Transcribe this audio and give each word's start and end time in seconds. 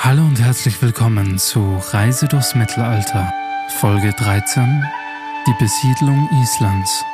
Hallo 0.00 0.22
und 0.22 0.40
herzlich 0.40 0.80
willkommen 0.80 1.38
zu 1.38 1.76
Reise 1.90 2.28
durchs 2.28 2.54
Mittelalter, 2.54 3.32
Folge 3.80 4.12
13, 4.12 4.84
die 5.44 5.54
Besiedlung 5.58 6.28
Islands. 6.40 7.04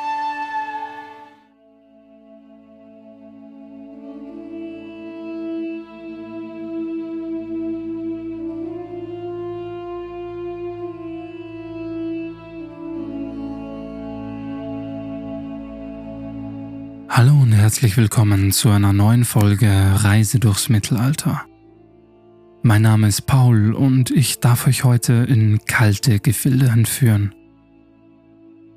Hallo 17.09 17.33
und 17.41 17.51
herzlich 17.51 17.97
willkommen 17.97 18.51
zu 18.51 18.69
einer 18.69 18.93
neuen 18.93 19.25
Folge 19.25 19.71
Reise 20.03 20.39
durchs 20.39 20.69
Mittelalter. 20.69 21.45
Mein 22.67 22.81
Name 22.81 23.07
ist 23.07 23.27
Paul 23.27 23.75
und 23.75 24.09
ich 24.09 24.39
darf 24.39 24.65
euch 24.65 24.83
heute 24.83 25.13
in 25.13 25.63
kalte 25.65 26.19
Gefilde 26.19 26.65
entführen. 26.65 27.35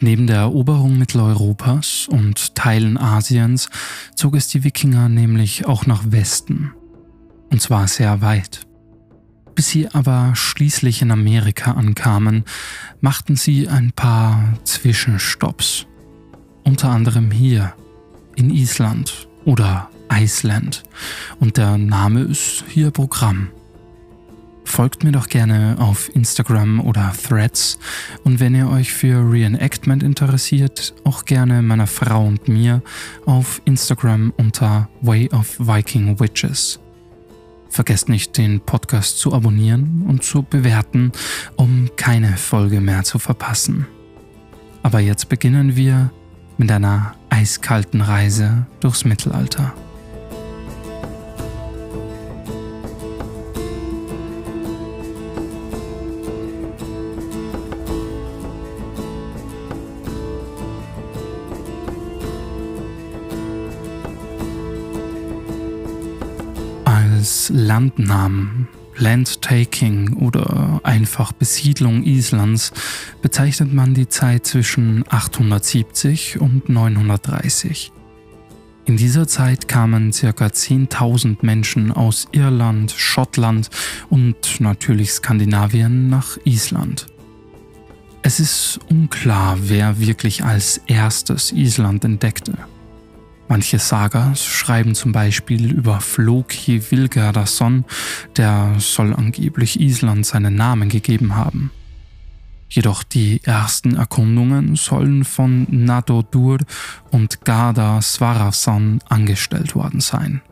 Neben 0.01 0.27
der 0.27 0.41
Eroberung 0.41 0.99
Mitteleuropas 0.99 2.07
und 2.07 2.55
Teilen 2.55 2.99
Asiens 2.99 3.71
zog 4.15 4.37
es 4.37 4.49
die 4.49 4.63
Wikinger 4.63 5.09
nämlich 5.09 5.65
auch 5.65 5.87
nach 5.87 6.03
Westen. 6.11 6.75
Und 7.51 7.63
zwar 7.63 7.89
sehr 7.89 8.21
weit. 8.21 8.67
Bis 9.55 9.69
sie 9.69 9.89
aber 9.89 10.33
schließlich 10.35 11.01
in 11.01 11.11
Amerika 11.11 11.73
ankamen, 11.73 12.45
machten 13.01 13.37
sie 13.37 13.69
ein 13.69 13.93
paar 13.93 14.59
Zwischenstopps. 14.65 15.87
Unter 16.63 16.91
anderem 16.91 17.31
hier, 17.31 17.73
in 18.37 18.51
Island 18.51 19.31
oder 19.47 19.89
Iceland. 20.13 20.83
Und 21.41 21.57
der 21.57 21.79
Name 21.79 22.21
ist 22.21 22.65
hier 22.69 22.91
Programm. 22.91 23.49
Folgt 24.69 25.03
mir 25.03 25.13
doch 25.13 25.29
gerne 25.29 25.77
auf 25.81 26.15
Instagram 26.15 26.79
oder 26.79 27.13
Threads 27.27 27.79
und 28.23 28.39
wenn 28.39 28.55
ihr 28.55 28.69
euch 28.69 28.93
für 28.93 29.29
Reenactment 29.29 30.05
interessiert, 30.05 30.95
auch 31.03 31.25
gerne 31.25 31.63
meiner 31.63 31.89
Frau 31.89 32.25
und 32.25 32.47
mir 32.47 32.83
auf 33.25 33.61
Instagram 33.65 34.33
unter 34.37 34.89
Way 35.01 35.31
of 35.31 35.59
Viking 35.59 36.21
Witches. 36.21 36.79
Vergesst 37.71 38.09
nicht, 38.09 38.37
den 38.37 38.61
Podcast 38.61 39.19
zu 39.19 39.33
abonnieren 39.33 40.05
und 40.07 40.23
zu 40.23 40.45
bewerten, 40.45 41.13
um 41.57 41.89
keine 41.97 42.37
Folge 42.37 42.81
mehr 42.81 43.03
zu 43.03 43.19
verpassen. 43.19 43.87
Aber 44.83 45.01
jetzt 45.01 45.29
beginnen 45.29 45.75
wir 45.75 46.13
mit 46.57 46.71
einer 46.71 47.15
eiskalten 47.31 48.03
Reise 48.03 48.67
durchs 48.81 49.05
Mittelalter. 49.05 49.75
Als 67.49 67.57
Landnamen, 67.57 68.69
Landtaking 68.99 70.19
oder 70.19 70.83
einfach 70.83 71.33
Besiedlung 71.33 72.03
Islands 72.03 72.73
bezeichnet 73.23 73.73
man 73.73 73.95
die 73.95 74.07
Zeit 74.07 74.45
zwischen 74.45 75.03
870 75.09 76.43
und 76.43 76.69
930. 76.69 77.91
In 78.85 78.99
dieser 78.99 79.27
Zeit 79.27 79.67
kamen 79.67 80.11
ca. 80.11 80.27
10.000 80.29 81.39
Menschen 81.41 81.91
aus 81.91 82.29
Irland, 82.33 82.93
Schottland 82.95 83.71
und 84.11 84.61
natürlich 84.61 85.13
Skandinavien 85.13 86.11
nach 86.11 86.37
Island. 86.45 87.07
Es 88.21 88.41
ist 88.41 88.79
unklar, 88.91 89.57
wer 89.63 89.99
wirklich 90.01 90.45
als 90.45 90.83
erstes 90.87 91.53
Island 91.53 92.05
entdeckte. 92.05 92.59
Manche 93.49 93.79
Sagas 93.79 94.45
schreiben 94.45 94.95
zum 94.95 95.13
Beispiel 95.13 95.73
über 95.73 96.01
Floki 96.01 96.91
Vilgardason, 96.91 97.87
der 98.37 98.75
soll 98.79 99.15
angeblich 99.15 99.81
Island 99.81 100.27
seinen 100.27 100.55
Namen 100.55 100.91
gegeben 100.91 101.35
haben. 101.35 101.71
Jedoch 102.69 103.03
die 103.03 103.43
ersten 103.45 103.97
Erkundungen 103.97 104.77
sollen 104.77 105.25
von 105.25 105.67
Nadodur 105.71 106.59
und 107.11 107.47
Garda 107.47 108.03
Svarason 108.03 109.01
angestellt 109.09 109.75
worden 109.75 110.01
sein. 110.01 110.43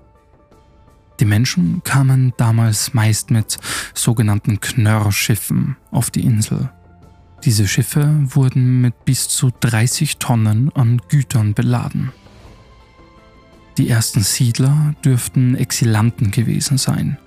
Die 1.21 1.27
Menschen 1.27 1.83
kamen 1.85 2.33
damals 2.39 2.95
meist 2.95 3.31
mit 3.31 3.59
sogenannten 3.95 4.61
Knörrschiffen 4.61 5.77
auf 5.91 6.11
die 6.11 6.25
Insel. 6.25 6.71
Diese 7.45 7.69
Schiffe 7.69 8.11
wurden 8.23 8.81
mit 8.81 9.05
bis 9.05 9.29
zu 9.29 9.51
30 9.61 10.17
Tonnen 10.17 10.71
an 10.75 11.01
Gütern 11.09 11.53
beladen. 11.53 12.13
Die 13.79 13.91
ersten 13.91 14.23
Siedler 14.23 14.95
dürften 15.05 15.55
Exilanten 15.55 16.31
gewesen 16.31 16.79
sein, 16.79 17.19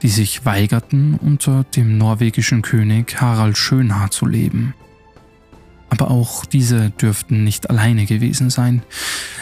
die 0.00 0.08
sich 0.08 0.46
weigerten, 0.46 1.14
unter 1.14 1.64
dem 1.64 1.98
norwegischen 1.98 2.62
König 2.62 3.20
Harald 3.20 3.58
Schönhaar 3.58 4.10
zu 4.10 4.24
leben. 4.24 4.74
Aber 5.90 6.10
auch 6.10 6.46
diese 6.46 6.90
dürften 6.90 7.44
nicht 7.44 7.68
alleine 7.68 8.06
gewesen 8.06 8.48
sein. 8.48 8.82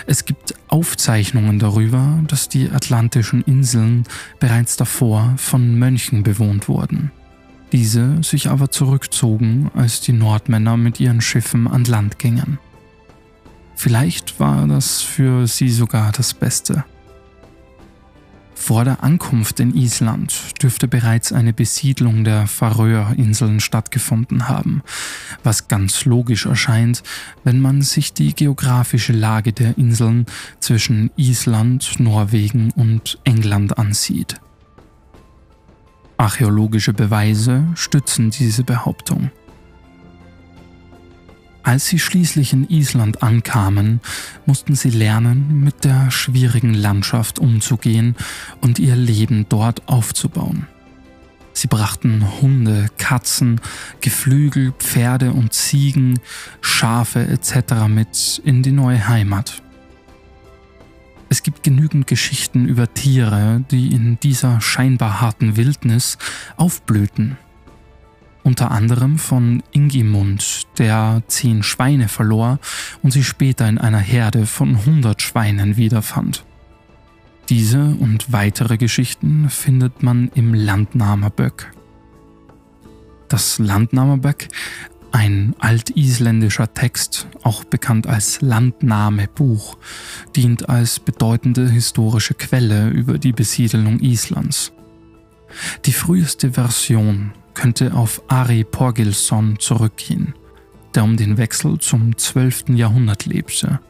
Es 0.06 0.24
gibt 0.24 0.54
Aufzeichnungen 0.66 1.58
darüber, 1.60 2.19
dass 2.26 2.48
die 2.48 2.70
atlantischen 2.70 3.42
Inseln 3.42 4.04
bereits 4.40 4.76
davor 4.76 5.34
von 5.36 5.78
Mönchen 5.78 6.22
bewohnt 6.25 6.66
wurden. 6.66 7.12
Diese 7.70 8.22
sich 8.25 8.48
aber 8.48 8.70
zurückzogen, 8.70 9.70
als 9.75 10.00
die 10.00 10.14
Nordmänner 10.14 10.76
mit 10.76 10.98
ihren 10.98 11.20
Schiffen 11.20 11.69
an 11.69 11.84
Land 11.84 12.19
gingen. 12.19 12.58
Vielleicht 13.78 14.40
war 14.40 14.66
das 14.66 15.02
für 15.02 15.46
sie 15.46 15.70
sogar 15.70 16.10
das 16.10 16.34
Beste. 16.34 16.84
Vor 18.56 18.84
der 18.84 19.04
Ankunft 19.04 19.60
in 19.60 19.72
Island 19.72 20.60
dürfte 20.60 20.88
bereits 20.88 21.32
eine 21.32 21.52
Besiedlung 21.52 22.24
der 22.24 22.48
Färöerinseln 22.48 23.60
stattgefunden 23.60 24.48
haben, 24.48 24.82
was 25.44 25.68
ganz 25.68 26.04
logisch 26.06 26.46
erscheint, 26.46 27.04
wenn 27.44 27.60
man 27.60 27.82
sich 27.82 28.12
die 28.12 28.34
geografische 28.34 29.12
Lage 29.12 29.52
der 29.52 29.78
Inseln 29.78 30.26
zwischen 30.58 31.12
Island, 31.14 32.00
Norwegen 32.00 32.72
und 32.72 33.20
England 33.22 33.78
ansieht. 33.78 34.40
Archäologische 36.16 36.94
Beweise 36.94 37.64
stützen 37.76 38.30
diese 38.30 38.64
Behauptung. 38.64 39.30
Als 41.68 41.84
sie 41.84 41.98
schließlich 41.98 42.54
in 42.54 42.66
Island 42.70 43.22
ankamen, 43.22 44.00
mussten 44.46 44.74
sie 44.74 44.88
lernen, 44.88 45.62
mit 45.64 45.84
der 45.84 46.10
schwierigen 46.10 46.72
Landschaft 46.72 47.38
umzugehen 47.38 48.16
und 48.62 48.78
ihr 48.78 48.96
Leben 48.96 49.44
dort 49.50 49.86
aufzubauen. 49.86 50.66
Sie 51.52 51.66
brachten 51.66 52.40
Hunde, 52.40 52.86
Katzen, 52.96 53.60
Geflügel, 54.00 54.72
Pferde 54.78 55.34
und 55.34 55.52
Ziegen, 55.52 56.20
Schafe 56.62 57.28
etc. 57.28 57.86
mit 57.86 58.40
in 58.46 58.62
die 58.62 58.72
neue 58.72 59.06
Heimat. 59.06 59.62
Es 61.28 61.42
gibt 61.42 61.62
genügend 61.62 62.06
Geschichten 62.06 62.66
über 62.66 62.94
Tiere, 62.94 63.62
die 63.70 63.92
in 63.92 64.18
dieser 64.20 64.62
scheinbar 64.62 65.20
harten 65.20 65.58
Wildnis 65.58 66.16
aufblühten 66.56 67.36
unter 68.48 68.70
anderem 68.70 69.19
von 69.19 69.62
Ingimund, 69.72 70.62
der 70.78 71.22
zehn 71.28 71.62
Schweine 71.62 72.09
verlor 72.09 72.59
und 73.03 73.10
sie 73.10 73.22
später 73.22 73.69
in 73.69 73.76
einer 73.76 73.98
Herde 73.98 74.47
von 74.47 74.70
100 74.70 75.20
Schweinen 75.20 75.76
wiederfand. 75.76 76.47
Diese 77.50 77.94
und 78.00 78.32
weitere 78.32 78.78
Geschichten 78.78 79.50
findet 79.50 80.03
man 80.03 80.31
im 80.34 80.55
Landnahmerböck. 80.55 81.72
Das 83.28 83.58
Landnahmerböck, 83.58 84.49
ein 85.12 85.55
altisländischer 85.58 86.72
Text, 86.72 87.28
auch 87.43 87.64
bekannt 87.64 88.06
als 88.06 88.40
Landnahmebuch, 88.40 89.76
dient 90.34 90.70
als 90.70 91.00
bedeutende 91.00 91.69
historische 91.69 92.32
Quelle 92.32 92.88
über 92.88 93.19
die 93.19 93.32
Besiedelung 93.32 94.00
Islands. 94.00 94.72
Die 95.84 95.93
früheste 95.93 96.52
Version 96.52 97.32
könnte 97.58 97.93
auf 97.93 98.22
Ari 98.28 98.62
Porgilsson 98.62 99.58
zurückgehen, 99.58 100.32
der 100.94 101.02
um 101.02 101.16
den 101.16 101.38
Wechsel 101.38 101.81
zum 101.81 102.16
12. 102.16 102.69
Jahrhundert 102.69 103.26
lebte. 103.26 103.81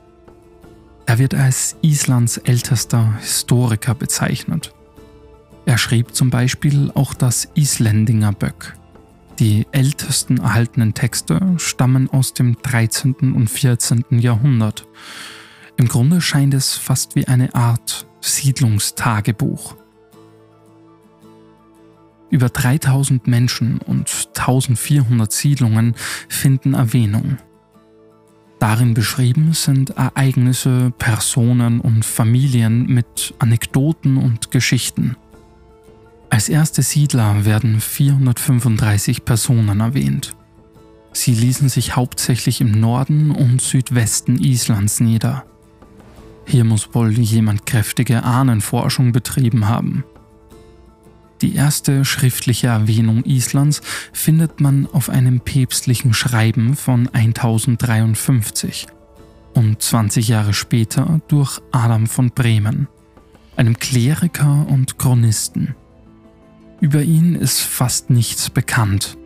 Er 1.04 1.18
wird 1.18 1.34
als 1.34 1.76
Islands 1.82 2.38
ältester 2.38 3.18
Historiker 3.20 3.94
bezeichnet. 3.94 4.72
Er 5.66 5.76
schrieb 5.76 6.14
zum 6.14 6.30
Beispiel 6.30 6.90
auch 6.94 7.12
das 7.12 7.48
Isländinger 7.54 8.32
Böck. 8.32 8.74
Die 9.38 9.66
ältesten 9.70 10.38
erhaltenen 10.38 10.94
Texte 10.94 11.38
stammen 11.58 12.08
aus 12.08 12.32
dem 12.32 12.56
13. 12.62 13.34
und 13.34 13.48
14. 13.48 14.04
Jahrhundert. 14.12 14.86
Im 15.76 15.88
Grunde 15.88 16.22
scheint 16.22 16.54
es 16.54 16.74
fast 16.74 17.16
wie 17.16 17.28
eine 17.28 17.54
Art 17.54 18.06
Siedlungstagebuch. 18.22 19.76
Über 22.30 22.48
3000 22.48 23.26
Menschen 23.26 23.78
und 23.78 24.28
1400 24.36 25.32
Siedlungen 25.32 25.94
finden 26.28 26.74
Erwähnung. 26.74 27.38
Darin 28.58 28.92
beschrieben 28.92 29.52
sind 29.52 29.90
Ereignisse, 29.90 30.92
Personen 30.98 31.80
und 31.80 32.04
Familien 32.04 32.86
mit 32.86 33.34
Anekdoten 33.38 34.16
und 34.16 34.50
Geschichten. 34.50 35.16
Als 36.28 36.48
erste 36.48 36.82
Siedler 36.82 37.44
werden 37.44 37.80
435 37.80 39.24
Personen 39.24 39.80
erwähnt. 39.80 40.34
Sie 41.12 41.32
ließen 41.32 41.68
sich 41.68 41.96
hauptsächlich 41.96 42.60
im 42.60 42.72
Norden 42.72 43.30
und 43.30 43.62
Südwesten 43.62 44.38
Islands 44.42 45.00
nieder. 45.00 45.44
Hier 46.44 46.64
muss 46.64 46.94
wohl 46.94 47.12
jemand 47.12 47.64
kräftige 47.64 48.22
Ahnenforschung 48.24 49.12
betrieben 49.12 49.68
haben. 49.68 50.04
Die 51.42 51.54
erste 51.54 52.04
schriftliche 52.04 52.66
Erwähnung 52.66 53.22
Islands 53.24 53.80
findet 54.12 54.60
man 54.60 54.86
auf 54.92 55.08
einem 55.08 55.40
päpstlichen 55.40 56.12
Schreiben 56.12 56.74
von 56.74 57.08
1053 57.08 58.88
und 59.54 59.80
20 59.80 60.28
Jahre 60.28 60.52
später 60.52 61.20
durch 61.28 61.60
Adam 61.70 62.06
von 62.06 62.30
Bremen, 62.30 62.88
einem 63.56 63.78
Kleriker 63.78 64.66
und 64.68 64.98
Chronisten. 64.98 65.76
Über 66.80 67.02
ihn 67.02 67.34
ist 67.34 67.60
fast 67.60 68.10
nichts 68.10 68.50
bekannt. 68.50 69.16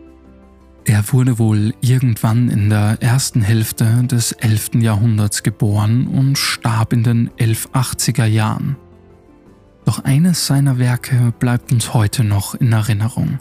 Er 0.85 1.13
wurde 1.13 1.39
wohl 1.39 1.73
irgendwann 1.81 2.49
in 2.49 2.69
der 2.69 2.97
ersten 2.99 3.41
Hälfte 3.41 4.03
des 4.03 4.33
11. 4.33 4.81
Jahrhunderts 4.81 5.41
geboren 5.41 6.07
und 6.07 6.37
starb 6.37 6.93
in 6.93 7.03
den 7.03 7.29
1180er 7.31 8.25
Jahren. 8.25 8.75
Doch 9.85 10.03
eines 10.03 10.47
seiner 10.47 10.79
Werke 10.79 11.33
bleibt 11.39 11.71
uns 11.71 11.93
heute 11.93 12.23
noch 12.23 12.55
in 12.55 12.71
Erinnerung. 12.71 13.39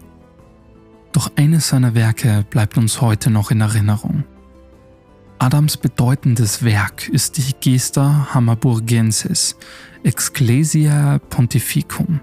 Doch 1.12 1.30
eines 1.36 1.68
seiner 1.68 1.94
Werke 1.94 2.44
bleibt 2.50 2.76
uns 2.78 3.00
heute 3.00 3.30
noch 3.30 3.50
in 3.50 3.60
Erinnerung. 3.60 4.24
Adams 5.38 5.76
bedeutendes 5.76 6.64
Werk 6.64 7.08
ist 7.08 7.36
die 7.36 7.52
Gesta 7.60 8.28
Hammerburgensis, 8.32 9.56
Ecclesia 10.04 11.18
Pontificum, 11.30 12.20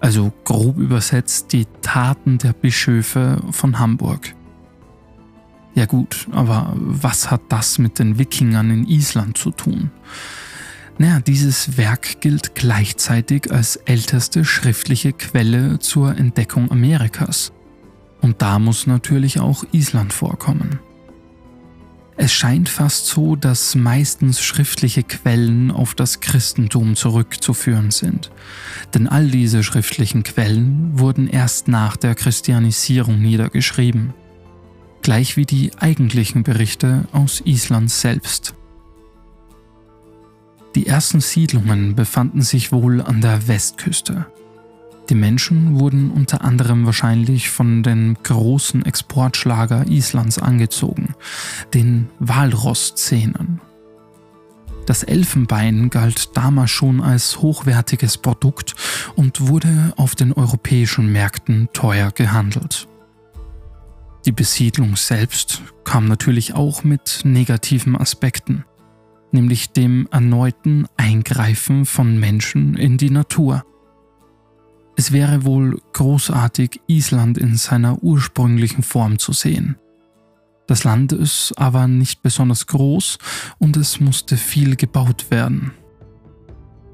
also 0.00 0.32
grob 0.44 0.78
übersetzt 0.78 1.52
die 1.52 1.66
Taten 1.82 2.38
der 2.38 2.52
Bischöfe 2.52 3.40
von 3.50 3.78
Hamburg. 3.78 4.34
Ja 5.74 5.86
gut, 5.86 6.26
aber 6.32 6.72
was 6.74 7.30
hat 7.30 7.42
das 7.50 7.78
mit 7.78 7.98
den 7.98 8.18
Wikingern 8.18 8.70
in 8.70 8.86
Island 8.86 9.38
zu 9.38 9.50
tun? 9.50 9.90
Naja, 11.00 11.18
dieses 11.18 11.78
Werk 11.78 12.20
gilt 12.20 12.54
gleichzeitig 12.54 13.50
als 13.50 13.76
älteste 13.76 14.44
schriftliche 14.44 15.14
Quelle 15.14 15.78
zur 15.78 16.14
Entdeckung 16.14 16.70
Amerikas. 16.70 17.52
Und 18.20 18.42
da 18.42 18.58
muss 18.58 18.86
natürlich 18.86 19.40
auch 19.40 19.64
Island 19.72 20.12
vorkommen. 20.12 20.78
Es 22.18 22.34
scheint 22.34 22.68
fast 22.68 23.06
so, 23.06 23.34
dass 23.34 23.74
meistens 23.74 24.42
schriftliche 24.42 25.02
Quellen 25.02 25.70
auf 25.70 25.94
das 25.94 26.20
Christentum 26.20 26.96
zurückzuführen 26.96 27.90
sind. 27.90 28.30
Denn 28.92 29.08
all 29.08 29.28
diese 29.28 29.62
schriftlichen 29.62 30.22
Quellen 30.22 30.98
wurden 30.98 31.28
erst 31.28 31.66
nach 31.66 31.96
der 31.96 32.14
Christianisierung 32.14 33.22
niedergeschrieben. 33.22 34.12
Gleich 35.00 35.38
wie 35.38 35.46
die 35.46 35.70
eigentlichen 35.78 36.42
Berichte 36.42 37.08
aus 37.12 37.40
Island 37.46 37.90
selbst. 37.90 38.54
Die 40.76 40.86
ersten 40.86 41.20
Siedlungen 41.20 41.96
befanden 41.96 42.42
sich 42.42 42.70
wohl 42.70 43.02
an 43.02 43.20
der 43.20 43.48
Westküste. 43.48 44.26
Die 45.08 45.16
Menschen 45.16 45.80
wurden 45.80 46.12
unter 46.12 46.44
anderem 46.44 46.86
wahrscheinlich 46.86 47.50
von 47.50 47.82
dem 47.82 48.16
großen 48.22 48.86
Exportschlager 48.86 49.88
Islands 49.88 50.38
angezogen, 50.38 51.16
den 51.74 52.08
Walrosszenen. 52.20 53.60
Das 54.86 55.02
Elfenbein 55.02 55.90
galt 55.90 56.36
damals 56.36 56.70
schon 56.70 57.00
als 57.00 57.38
hochwertiges 57.38 58.18
Produkt 58.18 58.76
und 59.16 59.48
wurde 59.48 59.92
auf 59.96 60.14
den 60.14 60.32
europäischen 60.32 61.10
Märkten 61.10 61.68
teuer 61.72 62.12
gehandelt. 62.12 62.86
Die 64.26 64.32
Besiedlung 64.32 64.94
selbst 64.94 65.62
kam 65.82 66.06
natürlich 66.06 66.54
auch 66.54 66.84
mit 66.84 67.20
negativen 67.24 67.96
Aspekten 67.96 68.64
nämlich 69.32 69.70
dem 69.70 70.08
erneuten 70.10 70.86
Eingreifen 70.96 71.86
von 71.86 72.18
Menschen 72.18 72.76
in 72.76 72.98
die 72.98 73.10
Natur. 73.10 73.64
Es 74.96 75.12
wäre 75.12 75.44
wohl 75.44 75.80
großartig, 75.92 76.80
Island 76.86 77.38
in 77.38 77.56
seiner 77.56 78.02
ursprünglichen 78.02 78.82
Form 78.82 79.18
zu 79.18 79.32
sehen. 79.32 79.76
Das 80.66 80.84
Land 80.84 81.12
ist 81.12 81.54
aber 81.56 81.88
nicht 81.88 82.22
besonders 82.22 82.66
groß 82.66 83.18
und 83.58 83.76
es 83.76 83.98
musste 83.98 84.36
viel 84.36 84.76
gebaut 84.76 85.30
werden. 85.30 85.72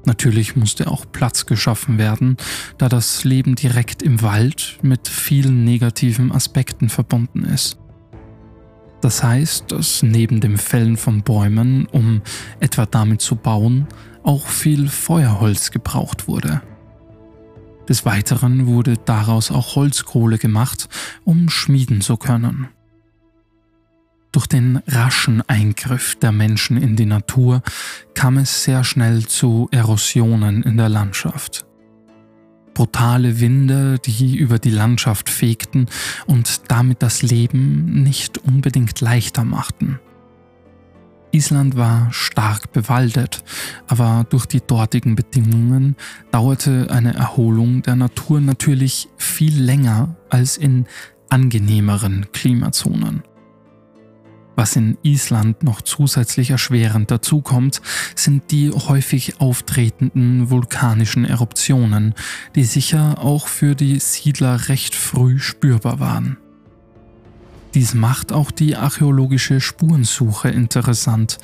Natürlich 0.05 0.55
musste 0.55 0.87
auch 0.87 1.05
Platz 1.11 1.45
geschaffen 1.45 1.97
werden, 1.97 2.37
da 2.77 2.87
das 2.87 3.25
Leben 3.25 3.55
direkt 3.55 4.01
im 4.01 4.21
Wald 4.21 4.79
mit 4.81 5.09
vielen 5.09 5.65
negativen 5.65 6.31
Aspekten 6.31 6.87
verbunden 6.87 7.43
ist. 7.43 7.77
Das 9.01 9.23
heißt, 9.23 9.71
dass 9.71 10.01
neben 10.01 10.41
dem 10.41 10.57
Fällen 10.57 10.97
von 10.97 11.21
Bäumen, 11.21 11.85
um 11.87 12.21
etwa 12.59 12.85
damit 12.85 13.21
zu 13.21 13.35
bauen, 13.35 13.87
auch 14.23 14.47
viel 14.47 14.89
Feuerholz 14.89 15.71
gebraucht 15.71 16.27
wurde. 16.27 16.61
Des 17.87 18.05
Weiteren 18.05 18.67
wurde 18.67 18.95
daraus 19.05 19.51
auch 19.51 19.75
Holzkohle 19.75 20.37
gemacht, 20.37 20.89
um 21.23 21.49
schmieden 21.49 22.01
zu 22.01 22.17
können. 22.17 22.67
Durch 24.33 24.47
den 24.47 24.81
raschen 24.87 25.41
Eingriff 25.47 26.15
der 26.15 26.31
Menschen 26.31 26.75
in 26.77 26.95
die 26.95 27.05
Natur 27.05 27.61
kam 28.13 28.37
es 28.37 28.63
sehr 28.63 28.83
schnell 28.83 29.25
zu 29.25 29.69
Erosionen 29.71 30.63
in 30.63 30.75
der 30.75 30.89
Landschaft 30.89 31.66
brutale 32.77 33.39
Winde, 33.39 33.97
die 33.97 34.35
über 34.35 34.59
die 34.59 34.69
Landschaft 34.69 35.31
fegten 35.31 35.87
und 36.27 36.61
damit 36.67 37.01
das 37.01 37.23
Leben 37.23 38.03
nicht 38.03 38.37
unbedingt 38.37 39.01
leichter 39.01 39.43
machten. 39.43 39.99
Island 41.31 41.75
war 41.75 42.13
stark 42.13 42.71
bewaldet, 42.73 43.43
aber 43.87 44.27
durch 44.29 44.45
die 44.45 44.61
dortigen 44.61 45.15
Bedingungen 45.15 45.95
dauerte 46.29 46.91
eine 46.91 47.15
Erholung 47.15 47.81
der 47.81 47.95
Natur 47.95 48.41
natürlich 48.41 49.09
viel 49.17 49.59
länger 49.59 50.15
als 50.29 50.55
in 50.55 50.85
angenehmeren 51.29 52.27
Klimazonen. 52.31 53.23
Was 54.59 54.75
in 54.75 54.97
Island 55.03 55.61
noch 55.61 55.83
zusätzlich 55.83 56.49
erschwerend 56.49 57.11
dazukommt, 57.11 57.79
sind 58.15 58.49
die 58.49 58.71
häufig 58.71 59.39
auftretenden 59.39 60.49
vulkanischen 60.49 61.25
Eruptionen, 61.25 62.15
die 62.55 62.63
sicher 62.63 63.19
auch 63.19 63.47
für 63.47 63.75
die 63.75 63.99
Siedler 63.99 64.67
recht 64.67 64.95
früh 64.95 65.37
spürbar 65.37 65.99
waren. 65.99 66.37
Dies 67.75 67.93
macht 67.93 68.33
auch 68.33 68.49
die 68.49 68.75
archäologische 68.75 69.61
Spurensuche 69.61 70.49
interessant. 70.49 71.37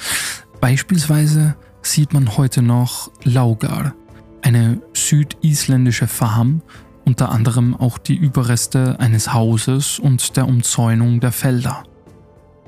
Beispielsweise 0.60 1.56
sieht 1.84 2.14
man 2.14 2.36
heute 2.36 2.64
noch 2.64 3.12
Laugar, 3.24 3.94
eine 4.42 4.82
südisländische 4.96 6.08
Farm, 6.08 6.64
unter 7.06 7.32
anderem 7.32 7.76
auch 7.76 8.00
die 8.00 8.16
Überreste 8.16 9.00
eines 9.00 9.36
Hauses 9.36 10.00
und 10.00 10.36
der 10.36 10.48
Umzäunung 10.48 11.20
der 11.20 11.32
Felder. 11.32 11.84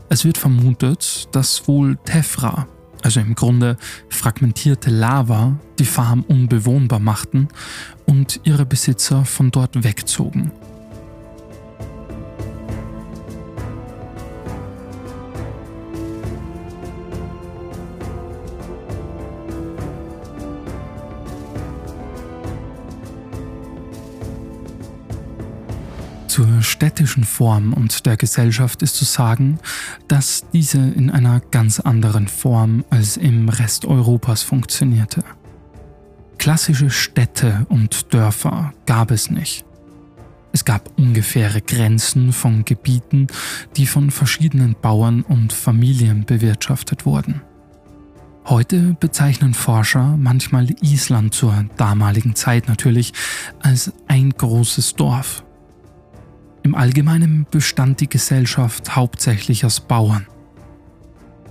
Es 0.10 0.24
wird 0.24 0.38
vermutet, 0.38 1.28
dass 1.32 1.68
wohl 1.68 1.98
Tefra, 2.06 2.68
also 3.02 3.20
im 3.20 3.36
Grunde 3.36 3.78
fragmentierte 4.10 4.90
Lava, 4.90 5.58
die 5.80 5.86
Farm 5.86 6.24
unbewohnbar 6.28 7.00
machten 7.00 7.48
und 8.06 8.40
ihre 8.44 8.66
Besitzer 8.66 9.26
von 9.26 9.52
dort 9.52 9.84
wegzogen. 9.84 10.52
Städtischen 26.76 27.24
Form 27.24 27.72
und 27.72 28.06
der 28.06 28.18
Gesellschaft 28.18 28.82
ist 28.82 28.96
zu 28.98 29.06
sagen, 29.06 29.60
dass 30.10 30.44
diese 30.52 30.78
in 30.78 31.10
einer 31.10 31.40
ganz 31.40 31.80
anderen 31.80 32.28
Form 32.28 32.84
als 32.90 33.16
im 33.16 33.48
Rest 33.48 33.86
Europas 33.86 34.44
funktionierte. 34.44 35.24
Klassische 36.38 36.90
Städte 36.90 37.66
und 37.70 38.14
Dörfer 38.14 38.74
gab 38.86 39.12
es 39.12 39.32
nicht. 39.32 39.64
Es 40.52 40.66
gab 40.66 40.92
ungefähre 40.98 41.62
Grenzen 41.62 42.34
von 42.34 42.66
Gebieten, 42.66 43.28
die 43.78 43.88
von 43.88 44.12
verschiedenen 44.12 44.76
Bauern 44.82 45.22
und 45.22 45.54
Familien 45.54 46.26
bewirtschaftet 46.26 47.06
wurden. 47.06 47.42
Heute 48.48 48.98
bezeichnen 49.00 49.54
Forscher 49.54 50.18
manchmal 50.18 50.68
Island 50.82 51.34
zur 51.34 51.66
damaligen 51.78 52.36
Zeit 52.36 52.68
natürlich 52.68 53.14
als 53.62 53.94
ein 54.08 54.32
großes 54.32 54.96
Dorf 54.96 55.46
Im 56.66 56.74
Allgemeinen 56.74 57.46
bestand 57.52 58.02
die 58.02 58.10
Gesellschaft 58.10 58.96
hauptsächlich 58.96 59.66
aus 59.66 59.82
Bauern. 59.82 60.26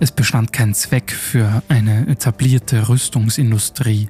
Es 0.01 0.11
bestand 0.11 0.51
kein 0.51 0.73
Zweck 0.73 1.09
für 1.09 1.63
eine 1.69 2.05
etablierte 2.09 2.89
Rüstungsindustrie, 2.89 4.09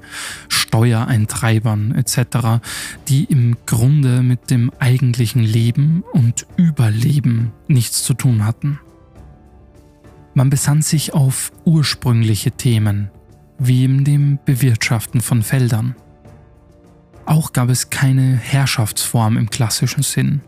Steuereintreibern 0.50 1.94
etc., 1.94 2.66
die 3.08 3.26
im 3.26 3.56
Grunde 3.68 4.24
mit 4.24 4.50
dem 4.50 4.72
eigentlichen 4.80 5.44
Leben 5.44 6.04
und 6.12 6.48
Überleben 6.58 7.52
nichts 7.68 8.04
zu 8.04 8.16
tun 8.16 8.44
hatten. 8.44 8.80
Man 10.34 10.50
besann 10.50 10.82
sich 10.82 11.14
auf 11.14 11.52
ursprüngliche 11.66 12.50
Themen, 12.50 13.12
wie 13.60 13.84
in 13.84 14.06
dem 14.06 14.40
Bewirtschaften 14.44 15.22
von 15.22 15.44
Feldern. 15.44 15.96
Auch 17.28 17.54
gab 17.54 17.70
es 17.70 17.92
keine 17.92 18.38
Herrschaftsform 18.38 19.38
im 19.38 19.52
klassischen 19.52 20.02
Sinn. 20.02 20.42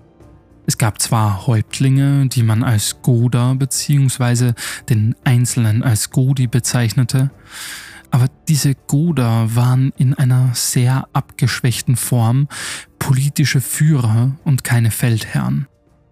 Es 0.70 0.78
gab 0.78 1.02
zwar 1.02 1.48
Häuptlinge, 1.48 2.28
die 2.28 2.44
man 2.44 2.62
als 2.62 3.02
Goda 3.02 3.54
bzw. 3.54 4.52
den 4.90 5.16
Einzelnen 5.24 5.82
als 5.82 6.10
Godi 6.10 6.48
bezeichnete, 6.48 7.32
aber 8.12 8.28
diese 8.50 8.76
Goda 8.76 9.56
waren 9.56 9.94
in 9.98 10.14
einer 10.14 10.52
sehr 10.54 11.08
abgeschwächten 11.14 11.96
Form 11.96 12.50
politische 13.00 13.62
Führer 13.62 14.36
und 14.44 14.66
keine 14.66 14.92
Feldherren, 14.92 15.68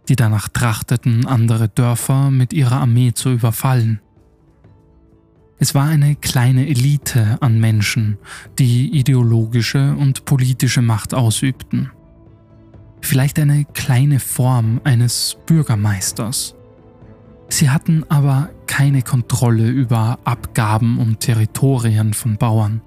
die 0.07 0.15
danach 0.15 0.47
trachteten, 0.47 1.27
andere 1.27 1.67
Dörfer 1.67 2.31
mit 2.31 2.53
ihrer 2.53 2.79
Armee 2.79 3.11
zu 3.13 3.33
überfallen. 3.33 3.99
Es 5.59 5.75
war 5.75 5.85
eine 5.85 6.15
kleine 6.15 6.65
Elite 6.65 7.39
an 7.41 7.59
Menschen, 7.59 8.19
die 8.57 8.97
ideologische 8.97 9.95
und 9.95 10.23
politische 10.23 10.81
Macht 10.81 11.13
ausübten 11.13 11.91
vielleicht 13.05 13.39
eine 13.39 13.65
kleine 13.65 14.19
Form 14.19 14.81
eines 14.83 15.37
Bürgermeisters. 15.45 16.55
Sie 17.49 17.69
hatten 17.69 18.03
aber 18.09 18.49
keine 18.67 19.01
Kontrolle 19.01 19.69
über 19.69 20.19
Abgaben 20.23 20.97
und 20.97 21.19
Territorien 21.19 22.13
von 22.13 22.37
Bauern. 22.37 22.81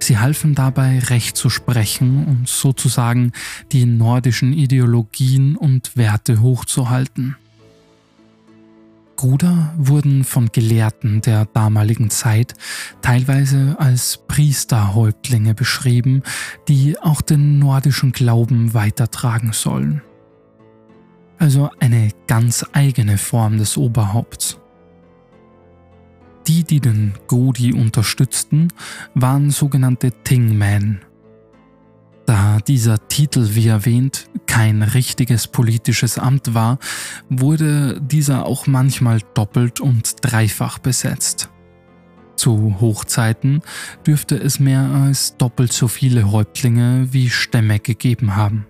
Sie 0.00 0.18
halfen 0.18 0.54
dabei, 0.54 0.98
Recht 0.98 1.36
zu 1.36 1.48
sprechen 1.48 2.26
und 2.26 2.48
sozusagen 2.48 3.32
die 3.72 3.86
nordischen 3.86 4.52
Ideologien 4.52 5.56
und 5.56 5.96
Werte 5.96 6.40
hochzuhalten. 6.42 7.36
Bruder 9.24 9.72
wurden 9.78 10.22
von 10.22 10.50
Gelehrten 10.52 11.22
der 11.22 11.46
damaligen 11.46 12.10
Zeit 12.10 12.52
teilweise 13.00 13.74
als 13.78 14.18
Priesterhäuptlinge 14.28 15.54
beschrieben, 15.54 16.22
die 16.68 16.98
auch 16.98 17.22
den 17.22 17.58
nordischen 17.58 18.12
Glauben 18.12 18.74
weitertragen 18.74 19.54
sollen. 19.54 20.02
Also 21.38 21.70
eine 21.80 22.10
ganz 22.26 22.66
eigene 22.74 23.16
Form 23.16 23.56
des 23.56 23.78
Oberhaupts. 23.78 24.58
Die, 26.46 26.62
die 26.62 26.80
den 26.80 27.14
Godi 27.26 27.72
unterstützten, 27.72 28.74
waren 29.14 29.48
sogenannte 29.48 30.12
Tingmen, 30.22 31.00
da 32.26 32.58
dieser 32.60 33.08
Titel, 33.08 33.54
wie 33.54 33.68
erwähnt, 33.68 34.28
kein 34.54 34.84
richtiges 34.84 35.48
politisches 35.48 36.16
Amt 36.16 36.54
war, 36.54 36.78
wurde 37.28 38.00
dieser 38.00 38.46
auch 38.46 38.68
manchmal 38.68 39.18
doppelt 39.34 39.80
und 39.80 40.14
dreifach 40.20 40.78
besetzt. 40.78 41.48
Zu 42.36 42.76
Hochzeiten 42.80 43.62
dürfte 44.06 44.36
es 44.36 44.60
mehr 44.60 44.82
als 44.82 45.36
doppelt 45.38 45.72
so 45.72 45.88
viele 45.88 46.30
Häuptlinge 46.30 47.08
wie 47.10 47.30
Stämme 47.30 47.80
gegeben 47.80 48.36
haben. 48.36 48.64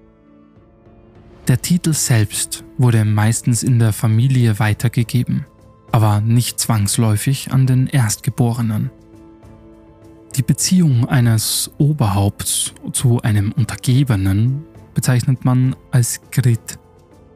Der 1.48 1.60
Titel 1.60 1.92
selbst 1.92 2.64
wurde 2.78 3.04
meistens 3.04 3.62
in 3.62 3.78
der 3.78 3.92
Familie 3.92 4.58
weitergegeben, 4.58 5.44
aber 5.92 6.22
nicht 6.22 6.58
zwangsläufig 6.58 7.52
an 7.52 7.66
den 7.66 7.88
Erstgeborenen. 7.88 8.90
Die 10.36 10.42
Beziehung 10.42 11.06
eines 11.06 11.70
Oberhaupts 11.76 12.72
zu 12.94 13.20
einem 13.20 13.52
Untergebenen 13.52 14.64
bezeichnet 14.94 15.44
man 15.44 15.76
als 15.90 16.20
Grit. 16.30 16.78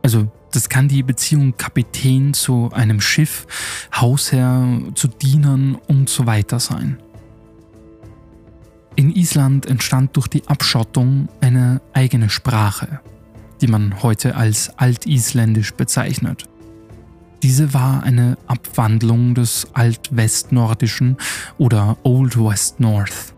Also 0.03 0.31
das 0.53 0.69
kann 0.69 0.88
die 0.88 1.03
Beziehung 1.03 1.57
Kapitän 1.57 2.33
zu 2.33 2.71
einem 2.73 3.00
Schiff, 3.00 3.47
Hausherr 3.95 4.67
zu 4.95 5.09
Dienern 5.09 5.77
und 5.87 6.09
so 6.09 6.27
weiter 6.27 6.61
sein. 6.61 6.99
In 8.97 9.15
Island 9.15 9.67
entstand 9.67 10.17
durch 10.17 10.27
die 10.27 10.47
Abschottung 10.49 11.29
eine 11.41 11.81
eigene 11.93 12.31
Sprache, 12.31 13.00
die 13.61 13.69
man 13.69 14.03
heute 14.03 14.35
als 14.35 14.77
Altisländisch 14.79 15.75
bezeichnet. 15.75 16.49
Diese 17.43 17.73
war 17.73 18.03
eine 18.03 18.37
Abwandlung 18.49 19.35
des 19.35 19.69
Alt-West-Nordischen 19.73 21.17
oder 21.59 21.97
Old 22.03 22.37
West 22.43 22.81
North. 22.81 23.35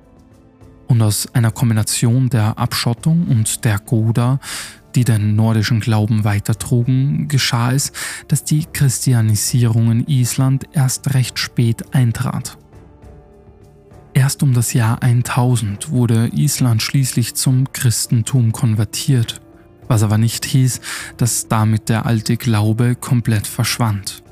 Und 1.01 1.07
aus 1.07 1.35
einer 1.35 1.51
Kombination 1.51 2.29
der 2.29 2.59
Abschottung 2.59 3.27
und 3.27 3.65
der 3.65 3.79
Goda, 3.79 4.39
die 4.95 5.05
den 5.05 5.35
nordischen 5.35 5.81
Glauben 5.81 6.25
weitertrugen, 6.25 7.27
geschah 7.27 7.73
es, 7.73 7.93
dass 8.29 8.45
die 8.45 8.67
Christianisierung 8.67 9.91
in 9.91 10.07
Island 10.09 10.65
erst 10.75 11.15
recht 11.15 11.39
spät 11.39 11.95
eintrat. 11.95 12.59
Erst 14.13 14.43
um 14.43 14.53
das 14.53 14.75
Jahr 14.75 15.03
1000 15.03 15.89
wurde 15.91 16.29
Island 16.35 16.83
schließlich 16.83 17.35
zum 17.35 17.73
Christentum 17.73 18.53
konvertiert 18.53 19.41
was 19.89 20.05
aber 20.05 20.19
nicht 20.19 20.45
hieß, 20.45 20.81
dass 21.17 21.49
damit 21.49 21.89
der 21.89 22.07
alte 22.07 22.37
Glaube 22.37 22.95
komplett 22.95 23.49
verschwand. 23.49 24.23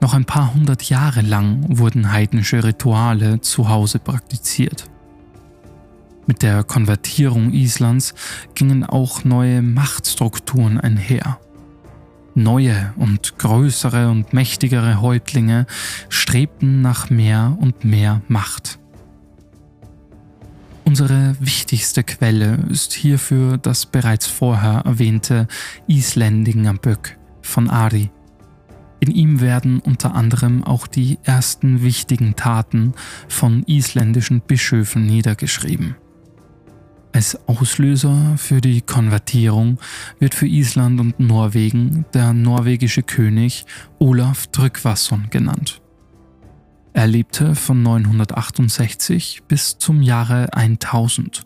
Noch 0.00 0.14
ein 0.14 0.24
paar 0.24 0.54
hundert 0.54 0.84
Jahre 0.84 1.20
lang 1.20 1.64
wurden 1.68 2.12
heidnische 2.12 2.62
Rituale 2.62 3.40
zu 3.40 3.68
Hause 3.68 3.98
praktiziert. 3.98 4.88
Mit 6.28 6.42
der 6.42 6.62
Konvertierung 6.62 7.54
Islands 7.54 8.14
gingen 8.54 8.84
auch 8.84 9.24
neue 9.24 9.62
Machtstrukturen 9.62 10.78
einher. 10.78 11.40
Neue 12.34 12.92
und 12.96 13.38
größere 13.38 14.10
und 14.10 14.34
mächtigere 14.34 15.00
Häuptlinge 15.00 15.66
strebten 16.10 16.82
nach 16.82 17.08
mehr 17.08 17.56
und 17.58 17.86
mehr 17.86 18.20
Macht. 18.28 18.78
Unsere 20.84 21.34
wichtigste 21.40 22.04
Quelle 22.04 22.58
ist 22.68 22.92
hierfür 22.92 23.56
das 23.56 23.86
bereits 23.86 24.26
vorher 24.26 24.82
erwähnte 24.84 25.48
Islendingaböck 25.86 27.16
von 27.40 27.70
Ari. 27.70 28.10
In 29.00 29.12
ihm 29.12 29.40
werden 29.40 29.80
unter 29.80 30.14
anderem 30.14 30.62
auch 30.62 30.88
die 30.88 31.18
ersten 31.22 31.82
wichtigen 31.82 32.36
Taten 32.36 32.92
von 33.28 33.62
isländischen 33.66 34.42
Bischöfen 34.42 35.06
niedergeschrieben. 35.06 35.96
Als 37.18 37.36
Auslöser 37.48 38.36
für 38.36 38.60
die 38.60 38.80
Konvertierung 38.80 39.80
wird 40.20 40.36
für 40.36 40.46
Island 40.46 41.00
und 41.00 41.18
Norwegen 41.18 42.04
der 42.14 42.32
norwegische 42.32 43.02
König 43.02 43.66
Olaf 43.98 44.46
Tryggvason 44.46 45.26
genannt. 45.28 45.82
Er 46.92 47.08
lebte 47.08 47.56
von 47.56 47.82
968 47.82 49.42
bis 49.48 49.78
zum 49.78 50.00
Jahre 50.00 50.54
1000. 50.54 51.42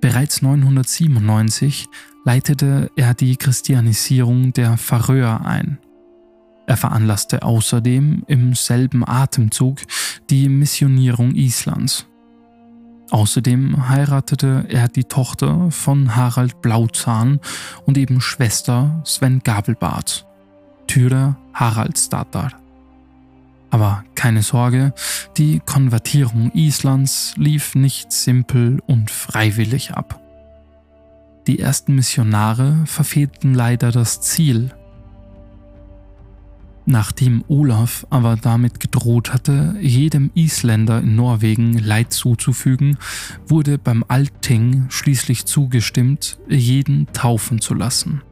Bereits 0.00 0.40
997 0.40 1.86
leitete 2.24 2.90
er 2.96 3.12
die 3.12 3.36
Christianisierung 3.36 4.54
der 4.54 4.78
Färöer 4.78 5.44
ein. 5.44 5.76
Er 6.66 6.78
veranlasste 6.78 7.42
außerdem 7.42 8.24
im 8.28 8.54
selben 8.54 9.06
Atemzug 9.06 9.80
die 10.30 10.48
Missionierung 10.48 11.34
Islands. 11.34 12.06
Außerdem 13.10 13.88
heiratete 13.88 14.66
er 14.68 14.88
die 14.88 15.04
Tochter 15.04 15.70
von 15.70 16.16
Harald 16.16 16.62
Blauzahn 16.62 17.40
und 17.84 17.98
eben 17.98 18.20
Schwester 18.20 19.02
Sven 19.04 19.40
Gabelbart, 19.44 20.26
Tyra 20.86 21.36
Haraldsdatter. 21.52 22.52
Aber 23.70 24.04
keine 24.14 24.42
Sorge, 24.42 24.94
die 25.36 25.60
Konvertierung 25.64 26.52
Islands 26.54 27.34
lief 27.36 27.74
nicht 27.74 28.12
simpel 28.12 28.80
und 28.86 29.10
freiwillig 29.10 29.92
ab. 29.94 30.20
Die 31.46 31.58
ersten 31.58 31.94
Missionare 31.94 32.84
verfehlten 32.86 33.52
leider 33.52 33.92
das 33.92 34.20
Ziel. 34.20 34.70
Nachdem 36.86 37.44
Olaf 37.48 38.06
aber 38.10 38.36
damit 38.36 38.78
gedroht 38.78 39.32
hatte, 39.32 39.76
jedem 39.80 40.30
Isländer 40.34 41.00
in 41.00 41.16
Norwegen 41.16 41.78
Leid 41.78 42.12
zuzufügen, 42.12 42.98
wurde 43.46 43.78
beim 43.78 44.04
Alting 44.06 44.86
schließlich 44.90 45.46
zugestimmt, 45.46 46.38
jeden 46.48 47.06
taufen 47.14 47.60
zu 47.60 47.72
lassen. 47.72 48.22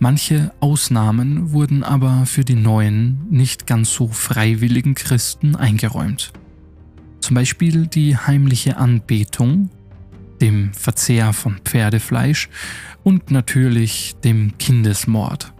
Manche 0.00 0.52
Ausnahmen 0.60 1.52
wurden 1.52 1.84
aber 1.84 2.26
für 2.26 2.44
die 2.44 2.54
neuen, 2.54 3.26
nicht 3.30 3.66
ganz 3.66 3.92
so 3.92 4.08
freiwilligen 4.08 4.94
Christen 4.94 5.54
eingeräumt. 5.54 6.32
Zum 7.20 7.34
Beispiel 7.34 7.86
die 7.86 8.16
heimliche 8.16 8.78
Anbetung 8.78 9.70
dem 10.40 10.72
Verzehr 10.72 11.32
von 11.32 11.58
Pferdefleisch 11.58 12.48
und 13.04 13.30
natürlich 13.30 14.16
dem 14.24 14.56
Kindesmord. 14.58 15.52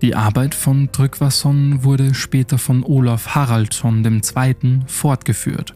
Die 0.00 0.14
Arbeit 0.14 0.54
von 0.54 0.92
Tryggvason 0.92 1.82
wurde 1.82 2.14
später 2.14 2.56
von 2.56 2.84
Olaf 2.84 3.34
Haraldsson 3.34 4.04
II. 4.04 4.80
fortgeführt, 4.86 5.74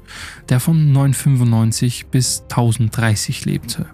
der 0.49 0.61
von 0.61 0.93
995 0.93 2.07
bis 2.07 2.43
1030 2.43 3.45
lebte. 3.47 3.87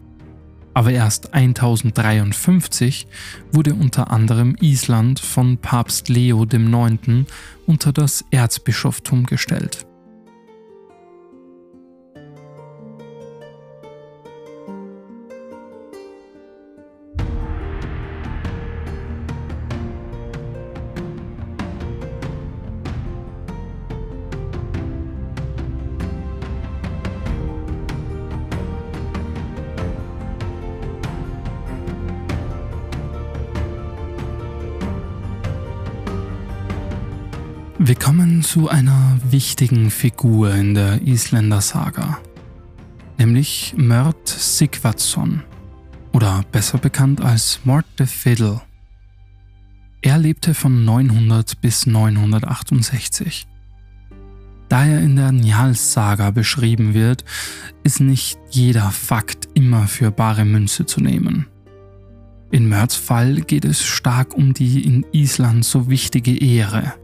Aber 0.74 0.92
erst 0.92 1.32
1053 1.32 3.06
wurde 3.52 3.72
unter 3.72 4.10
anderem 4.10 4.54
Island 4.60 5.18
von 5.18 5.56
Papst 5.56 6.10
Leo 6.10 6.44
IX. 6.44 7.26
unter 7.66 7.92
das 7.92 8.24
Erzbischoftum 8.30 9.24
gestellt. 9.24 9.87
Wir 37.88 37.94
kommen 37.94 38.42
zu 38.42 38.68
einer 38.68 39.18
wichtigen 39.30 39.90
Figur 39.90 40.54
in 40.54 40.74
der 40.74 41.00
Isländer 41.06 41.62
Saga, 41.62 42.18
nämlich 43.16 43.72
Mörd 43.78 44.28
Sigvatsson 44.28 45.42
oder 46.12 46.44
besser 46.52 46.76
bekannt 46.76 47.22
als 47.22 47.60
Mort 47.64 47.86
the 47.96 48.04
Fiddle. 48.04 48.60
Er 50.02 50.18
lebte 50.18 50.52
von 50.52 50.84
900 50.84 51.62
bis 51.62 51.86
968. 51.86 53.46
Da 54.68 54.84
er 54.84 55.00
in 55.00 55.16
der 55.16 55.32
Njals-Saga 55.32 56.30
beschrieben 56.30 56.92
wird, 56.92 57.24
ist 57.84 58.00
nicht 58.00 58.38
jeder 58.50 58.90
Fakt 58.90 59.48
immer 59.54 59.88
für 59.88 60.10
bare 60.10 60.44
Münze 60.44 60.84
zu 60.84 61.00
nehmen. 61.00 61.46
In 62.50 62.68
Mörds 62.68 62.96
Fall 62.96 63.36
geht 63.36 63.64
es 63.64 63.82
stark 63.82 64.34
um 64.34 64.52
die 64.52 64.84
in 64.84 65.06
Island 65.12 65.64
so 65.64 65.88
wichtige 65.88 66.36
Ehre– 66.36 66.92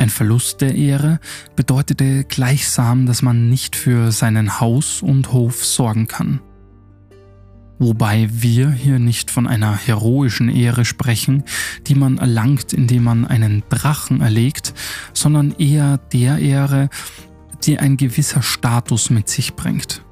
ein 0.00 0.08
Verlust 0.08 0.62
der 0.62 0.74
Ehre 0.74 1.20
bedeutete 1.56 2.24
gleichsam, 2.24 3.04
dass 3.04 3.20
man 3.20 3.50
nicht 3.50 3.76
für 3.76 4.12
seinen 4.12 4.58
Haus 4.58 5.02
und 5.02 5.32
Hof 5.32 5.62
sorgen 5.62 6.06
kann. 6.06 6.40
Wobei 7.78 8.28
wir 8.30 8.70
hier 8.70 8.98
nicht 8.98 9.30
von 9.30 9.46
einer 9.46 9.76
heroischen 9.76 10.48
Ehre 10.48 10.86
sprechen, 10.86 11.44
die 11.86 11.94
man 11.94 12.16
erlangt, 12.16 12.72
indem 12.72 13.04
man 13.04 13.26
einen 13.26 13.62
Drachen 13.68 14.22
erlegt, 14.22 14.72
sondern 15.12 15.52
eher 15.58 15.98
der 15.98 16.38
Ehre, 16.38 16.88
die 17.64 17.78
ein 17.78 17.98
gewisser 17.98 18.40
Status 18.40 19.10
mit 19.10 19.28
sich 19.28 19.54
bringt. 19.54 20.02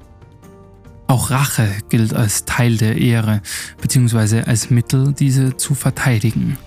Auch 1.07 1.31
Rache 1.31 1.67
gilt 1.89 2.13
als 2.13 2.45
Teil 2.45 2.77
der 2.77 2.97
Ehre 2.97 3.41
bzw. 3.81 4.43
als 4.43 4.69
Mittel, 4.69 5.13
diese 5.13 5.57
zu 5.57 5.73
verteidigen. 5.73 6.57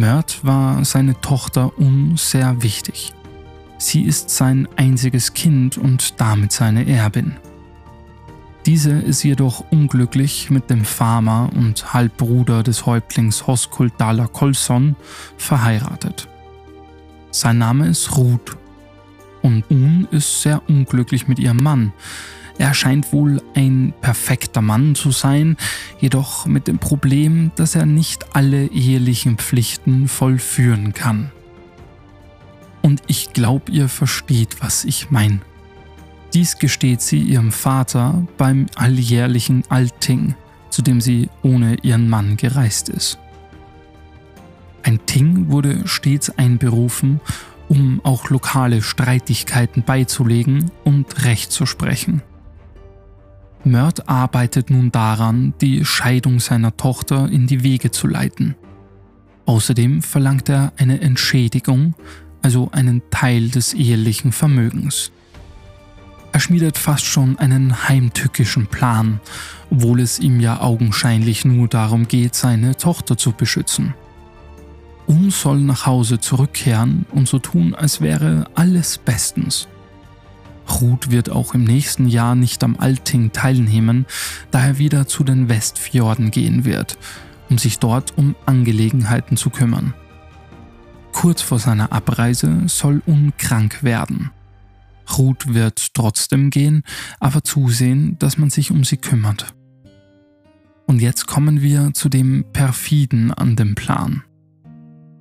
Mert 0.00 0.42
war 0.46 0.82
seine 0.86 1.20
Tochter 1.20 1.78
Un 1.78 2.16
sehr 2.16 2.62
wichtig. 2.62 3.12
Sie 3.76 4.02
ist 4.02 4.30
sein 4.30 4.66
einziges 4.76 5.34
Kind 5.34 5.76
und 5.76 6.18
damit 6.18 6.52
seine 6.52 6.88
Erbin. 6.88 7.36
Diese 8.64 8.92
ist 8.92 9.22
jedoch 9.22 9.62
unglücklich 9.70 10.48
mit 10.48 10.70
dem 10.70 10.86
Farmer 10.86 11.50
und 11.54 11.92
Halbbruder 11.92 12.62
des 12.62 12.86
Häuptlings 12.86 13.46
Hoskult 13.46 13.92
Dala 13.98 14.26
Kolson 14.26 14.96
verheiratet. 15.36 16.28
Sein 17.30 17.58
Name 17.58 17.86
ist 17.86 18.16
Ruth 18.16 18.56
und 19.42 19.64
Un 19.70 20.08
ist 20.10 20.40
sehr 20.40 20.62
unglücklich 20.66 21.28
mit 21.28 21.38
ihrem 21.38 21.58
Mann, 21.58 21.92
er 22.60 22.74
scheint 22.74 23.14
wohl 23.14 23.40
ein 23.54 23.94
perfekter 24.02 24.60
Mann 24.60 24.94
zu 24.94 25.12
sein, 25.12 25.56
jedoch 25.98 26.44
mit 26.44 26.68
dem 26.68 26.78
Problem, 26.78 27.52
dass 27.56 27.74
er 27.74 27.86
nicht 27.86 28.36
alle 28.36 28.66
ehelichen 28.66 29.38
Pflichten 29.38 30.08
vollführen 30.08 30.92
kann. 30.92 31.32
Und 32.82 33.00
ich 33.06 33.32
glaube, 33.32 33.72
ihr 33.72 33.88
versteht, 33.88 34.60
was 34.60 34.84
ich 34.84 35.10
meine. 35.10 35.40
Dies 36.34 36.58
gesteht 36.58 37.00
sie 37.00 37.20
ihrem 37.20 37.50
Vater 37.50 38.26
beim 38.36 38.66
alljährlichen 38.76 39.64
Alting, 39.70 40.34
zu 40.68 40.82
dem 40.82 41.00
sie 41.00 41.30
ohne 41.42 41.76
ihren 41.76 42.10
Mann 42.10 42.36
gereist 42.36 42.90
ist. 42.90 43.18
Ein 44.82 45.00
Ting 45.06 45.48
wurde 45.48 45.88
stets 45.88 46.28
einberufen, 46.28 47.22
um 47.70 48.02
auch 48.04 48.28
lokale 48.28 48.82
Streitigkeiten 48.82 49.82
beizulegen 49.82 50.70
und 50.84 51.24
Recht 51.24 51.52
zu 51.52 51.64
sprechen. 51.64 52.20
Mörd 53.64 54.08
arbeitet 54.08 54.70
nun 54.70 54.90
daran, 54.90 55.54
die 55.60 55.84
Scheidung 55.84 56.40
seiner 56.40 56.76
Tochter 56.76 57.28
in 57.30 57.46
die 57.46 57.62
Wege 57.62 57.90
zu 57.90 58.06
leiten. 58.06 58.54
Außerdem 59.46 60.02
verlangt 60.02 60.48
er 60.48 60.72
eine 60.76 61.00
Entschädigung, 61.00 61.94
also 62.42 62.70
einen 62.72 63.02
Teil 63.10 63.48
des 63.48 63.74
ehelichen 63.74 64.32
Vermögens. 64.32 65.12
Er 66.32 66.40
schmiedet 66.40 66.78
fast 66.78 67.04
schon 67.04 67.38
einen 67.38 67.88
heimtückischen 67.88 68.66
Plan, 68.68 69.20
obwohl 69.70 70.00
es 70.00 70.20
ihm 70.20 70.40
ja 70.40 70.60
augenscheinlich 70.60 71.44
nur 71.44 71.68
darum 71.68 72.06
geht, 72.06 72.34
seine 72.34 72.76
Tochter 72.76 73.16
zu 73.16 73.32
beschützen. 73.32 73.94
Un 75.08 75.30
soll 75.30 75.58
nach 75.58 75.86
Hause 75.86 76.20
zurückkehren 76.20 77.04
und 77.10 77.26
so 77.26 77.40
tun, 77.40 77.74
als 77.74 78.00
wäre 78.00 78.46
alles 78.54 78.98
bestens. 78.98 79.66
Ruth 80.70 81.10
wird 81.10 81.30
auch 81.30 81.54
im 81.54 81.64
nächsten 81.64 82.06
Jahr 82.06 82.34
nicht 82.34 82.62
am 82.62 82.76
Alting 82.76 83.32
teilnehmen, 83.32 84.06
da 84.50 84.64
er 84.64 84.78
wieder 84.78 85.06
zu 85.06 85.24
den 85.24 85.48
Westfjorden 85.48 86.30
gehen 86.30 86.64
wird, 86.64 86.98
um 87.48 87.58
sich 87.58 87.78
dort 87.78 88.16
um 88.16 88.36
Angelegenheiten 88.46 89.36
zu 89.36 89.50
kümmern. 89.50 89.94
Kurz 91.12 91.42
vor 91.42 91.58
seiner 91.58 91.92
Abreise 91.92 92.62
soll 92.66 93.02
unkrank 93.06 93.82
werden. 93.82 94.30
Ruth 95.18 95.52
wird 95.54 95.94
trotzdem 95.94 96.50
gehen, 96.50 96.82
aber 97.18 97.42
zusehen, 97.42 98.16
dass 98.18 98.38
man 98.38 98.50
sich 98.50 98.70
um 98.70 98.84
sie 98.84 98.96
kümmert. 98.96 99.54
Und 100.86 101.00
jetzt 101.00 101.26
kommen 101.26 101.62
wir 101.62 101.92
zu 101.94 102.08
dem 102.08 102.44
Perfiden 102.52 103.32
an 103.32 103.56
dem 103.56 103.74
Plan. 103.74 104.22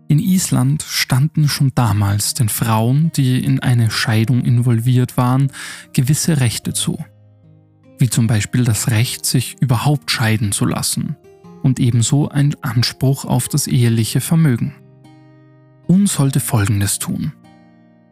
In 0.10 0.18
Island 0.18 0.82
standen 0.82 1.48
schon 1.48 1.72
damals 1.76 2.34
den 2.34 2.50
Frauen, 2.50 3.12
die 3.16 3.44
in 3.46 3.60
eine 3.60 3.92
Scheidung 3.92 4.44
involviert 4.44 5.18
waren, 5.18 5.52
gewisse 5.94 6.40
Rechte 6.40 6.74
zu. 6.74 6.98
Wie 8.00 8.10
zum 8.10 8.26
Beispiel 8.26 8.64
das 8.64 8.90
Recht, 8.90 9.28
sich 9.28 9.58
überhaupt 9.60 10.10
scheiden 10.10 10.52
zu 10.52 10.66
lassen 10.66 11.16
und 11.62 11.80
ebenso 11.80 12.28
ein 12.28 12.56
Anspruch 12.64 13.24
auf 13.24 13.48
das 13.50 13.68
eheliche 13.68 14.20
Vermögen. 14.20 14.74
Un 15.88 16.08
sollte 16.08 16.40
Folgendes 16.40 16.98
tun. 16.98 17.34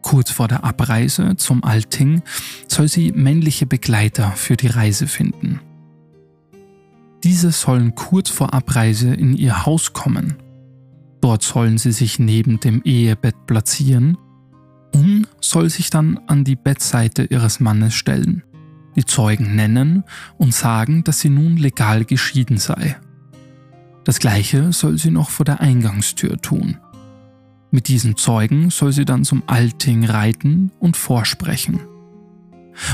Kurz 0.00 0.30
vor 0.30 0.46
der 0.46 0.62
Abreise 0.62 1.34
zum 1.34 1.64
Alting 1.64 2.22
soll 2.68 2.86
sie 2.86 3.10
männliche 3.10 3.66
Begleiter 3.66 4.30
für 4.36 4.56
die 4.56 4.68
Reise 4.68 5.08
finden. 5.08 5.60
Diese 7.24 7.50
sollen 7.50 7.96
kurz 7.96 8.30
vor 8.30 8.54
Abreise 8.54 9.12
in 9.12 9.36
ihr 9.36 9.66
Haus 9.66 9.92
kommen 9.92 10.36
Dort 11.20 11.42
sollen 11.42 11.78
sie 11.78 11.92
sich 11.92 12.18
neben 12.18 12.60
dem 12.60 12.82
Ehebett 12.84 13.46
platzieren. 13.46 14.16
Un 14.94 15.26
soll 15.40 15.68
sich 15.70 15.90
dann 15.90 16.18
an 16.26 16.44
die 16.44 16.56
Bettseite 16.56 17.24
ihres 17.24 17.60
Mannes 17.60 17.94
stellen, 17.94 18.42
die 18.96 19.04
Zeugen 19.04 19.54
nennen 19.56 20.04
und 20.38 20.54
sagen, 20.54 21.04
dass 21.04 21.20
sie 21.20 21.30
nun 21.30 21.56
legal 21.56 22.04
geschieden 22.04 22.58
sei. 22.58 22.96
Das 24.04 24.18
gleiche 24.18 24.72
soll 24.72 24.96
sie 24.96 25.10
noch 25.10 25.28
vor 25.30 25.44
der 25.44 25.60
Eingangstür 25.60 26.40
tun. 26.40 26.78
Mit 27.70 27.88
diesen 27.88 28.16
Zeugen 28.16 28.70
soll 28.70 28.92
sie 28.92 29.04
dann 29.04 29.24
zum 29.24 29.42
Alting 29.46 30.06
reiten 30.06 30.72
und 30.78 30.96
vorsprechen. 30.96 31.80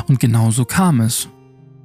Und 0.08 0.18
genauso 0.18 0.64
kam 0.64 1.00
es. 1.00 1.28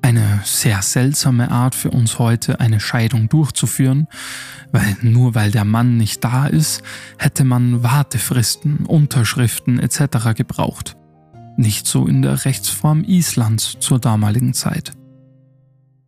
Eine 0.02 0.42
sehr 0.44 0.82
seltsame 0.82 1.52
Art 1.52 1.76
für 1.76 1.92
uns 1.92 2.20
heute, 2.20 2.60
eine 2.60 2.80
Scheidung 2.80 3.30
durchzuführen, 3.30 4.08
weil 4.72 4.98
nur 5.02 5.36
weil 5.36 5.52
der 5.52 5.66
Mann 5.66 5.98
nicht 5.98 6.24
da 6.24 6.48
ist, 6.48 6.84
hätte 7.18 7.44
man 7.44 7.84
Wartefristen, 7.84 8.86
Unterschriften 8.86 9.80
etc. 9.80 10.34
gebraucht. 10.36 10.96
Nicht 11.58 11.86
so 11.86 12.08
in 12.08 12.22
der 12.22 12.46
Rechtsform 12.46 13.04
Islands 13.04 13.78
zur 13.80 14.00
damaligen 14.00 14.54
Zeit. 14.54 14.94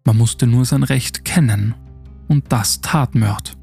Man 0.05 0.17
musste 0.17 0.47
nur 0.47 0.65
sein 0.65 0.83
Recht 0.83 1.25
kennen 1.25 1.75
und 2.27 2.51
das 2.51 2.81
tat 2.81 3.13
Mörd. 3.13 3.57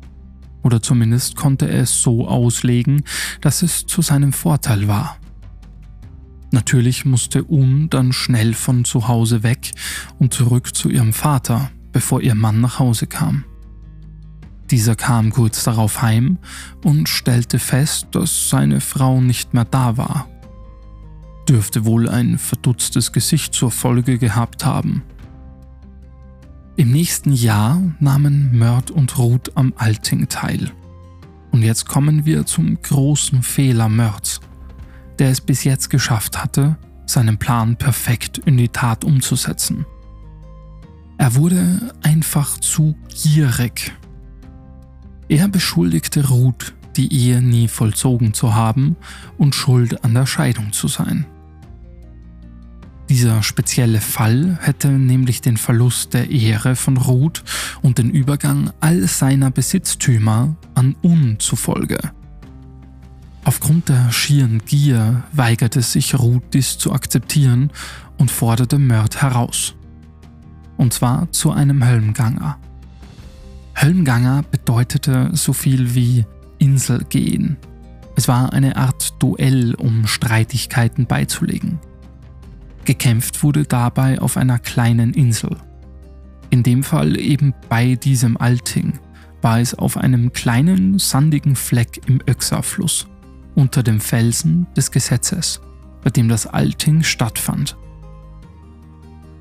Oder 0.62 0.83
zumindest 0.83 1.37
konnte 1.37 1.67
er 1.67 1.83
es 1.83 2.03
so 2.03 2.29
auslegen, 2.29 3.03
dass 3.41 3.62
es 3.62 3.87
zu 3.87 4.03
seinem 4.03 4.33
Vorteil 4.33 4.87
war. 4.87 5.17
Natürlich 6.50 7.04
musste 7.04 7.44
Un 7.50 7.90
dann 7.90 8.12
schnell 8.12 8.54
von 8.54 8.84
zu 8.84 9.08
Hause 9.08 9.42
weg 9.42 9.72
und 10.18 10.32
zurück 10.32 10.74
zu 10.74 10.88
ihrem 10.88 11.12
Vater, 11.12 11.70
bevor 11.92 12.22
ihr 12.22 12.34
Mann 12.34 12.61
nach 12.61 12.78
Hause 12.78 13.06
kam. 13.06 13.44
Dieser 14.70 14.96
kam 14.96 15.30
kurz 15.30 15.64
darauf 15.64 16.02
heim 16.02 16.38
und 16.84 17.08
stellte 17.08 17.58
fest, 17.58 18.08
dass 18.12 18.50
seine 18.50 18.80
Frau 18.80 19.20
nicht 19.20 19.54
mehr 19.54 19.64
da 19.64 19.96
war. 19.96 20.28
Dürfte 21.48 21.87
wohl 21.87 22.08
ein 22.08 22.38
verdutztes 22.38 23.12
Gesicht 23.12 23.54
zur 23.54 23.70
Folge 23.70 24.18
gehabt 24.18 24.64
haben. 24.66 25.02
Im 26.76 26.90
nächsten 26.92 27.32
Jahr 27.32 27.80
nahmen 27.98 28.56
Mörd 28.56 28.90
und 28.90 29.16
Ruth 29.18 29.56
am 29.56 29.72
Alting 29.76 30.28
teil. 30.28 30.70
Und 31.50 31.62
jetzt 31.62 31.88
kommen 31.88 32.26
wir 32.26 32.44
zum 32.44 32.80
großen 32.82 33.42
Fehler 33.42 33.88
Mörds 33.88 34.40
der 35.18 35.31
es 35.31 35.40
bis 35.40 35.64
jetzt 35.64 35.90
geschafft 35.90 36.42
hatte, 36.42 36.76
seinen 37.07 37.38
Plan 37.38 37.76
perfekt 37.76 38.38
in 38.38 38.57
die 38.57 38.68
Tat 38.68 39.04
umzusetzen. 39.04 39.87
Er 41.16 41.35
wurde 41.35 41.94
einfach 42.02 42.59
zu 42.61 42.96
gierig. 43.09 43.92
Er 45.28 45.48
beschuldigte 45.48 46.28
Ruth, 46.28 46.74
die 46.96 47.12
Ehe 47.12 47.42
nie 47.42 47.68
vollzogen 47.68 48.35
zu 48.35 48.54
haben 48.54 48.96
und 49.37 49.54
schuld 49.54 50.04
an 50.04 50.14
der 50.14 50.26
Scheidung 50.26 50.72
zu 50.72 50.88
sein. 50.88 51.26
Dieser 53.09 53.42
spezielle 53.42 54.00
Fall 54.00 54.59
hätte 54.61 54.90
nämlich 54.90 55.40
den 55.40 55.57
Verlust 55.57 56.12
der 56.12 56.31
Ehre 56.31 56.76
von 56.76 56.98
Ruth 56.98 57.42
und 57.81 57.98
den 57.98 58.11
Übergang 58.11 58.70
all 58.81 59.09
seiner 59.09 59.50
Besitztümer 59.50 60.57
an 60.74 60.94
Un 61.02 61.37
zufolge. 61.38 61.98
Aufgrund 63.48 63.88
der 63.88 64.12
schieren 64.12 64.61
Gier 64.66 65.22
weigerte 65.32 65.80
sich 65.80 66.18
Ruth 66.18 66.52
dies 66.52 66.76
zu 66.76 66.92
akzeptieren 66.92 67.70
und 68.18 68.30
forderte 68.30 68.78
Mörd 68.78 69.22
heraus. 69.22 69.74
Und 70.76 70.92
zwar 70.92 71.32
zu 71.32 71.50
einem 71.50 71.82
Höllenganger. 71.82 72.58
Höllenganger 73.74 74.42
bedeutete 74.50 75.30
so 75.32 75.54
viel 75.54 75.94
wie 75.94 76.26
Insel 76.58 77.06
gehen. 77.08 77.56
Es 78.16 78.28
war 78.28 78.52
eine 78.52 78.76
Art 78.76 79.14
Duell, 79.18 79.74
um 79.76 80.06
Streitigkeiten 80.06 81.06
beizulegen. 81.06 81.78
Gekämpft 82.84 83.42
wurde 83.42 83.62
dabei 83.62 84.20
auf 84.20 84.37
einer 84.37 84.58
kleinen 84.58 85.14
Insel. 85.14 85.56
In 86.50 86.64
dem 86.64 86.82
Fall 86.82 87.18
eben 87.18 87.54
bei 87.70 87.94
diesem 87.94 88.37
Alting 88.37 88.98
war 89.40 89.58
es 89.58 89.74
auf 89.74 89.96
einem 89.96 90.34
kleinen 90.34 90.98
sandigen 90.98 91.56
Fleck 91.56 92.02
im 92.08 92.20
Öxerfluss 92.28 93.06
unter 93.59 93.83
dem 93.83 93.99
Felsen 93.99 94.68
des 94.77 94.92
Gesetzes, 94.92 95.61
bei 96.05 96.11
dem 96.11 96.29
das 96.29 96.47
Alting 96.47 97.03
stattfand. 97.03 97.77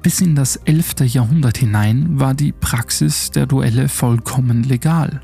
Bis 0.01 0.21
in 0.21 0.34
das 0.34 0.56
11. 0.56 1.01
Jahrhundert 1.01 1.60
hinein 1.60 2.19
war 2.19 2.34
die 2.34 2.51
Praxis 2.51 3.30
der 3.30 3.45
Duelle 3.45 3.89
vollkommen 3.89 4.63
legal. 4.63 5.21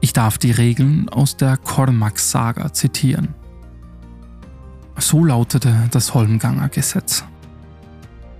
Ich 0.00 0.12
darf 0.12 0.38
die 0.38 0.52
Regeln 0.52 1.08
aus 1.08 1.36
der 1.36 1.56
Cormac-Saga 1.56 2.72
zitieren. 2.72 3.34
So 4.96 5.24
lautete 5.24 5.74
das 5.90 6.14
Holmganger 6.14 6.68
Gesetz. 6.68 7.24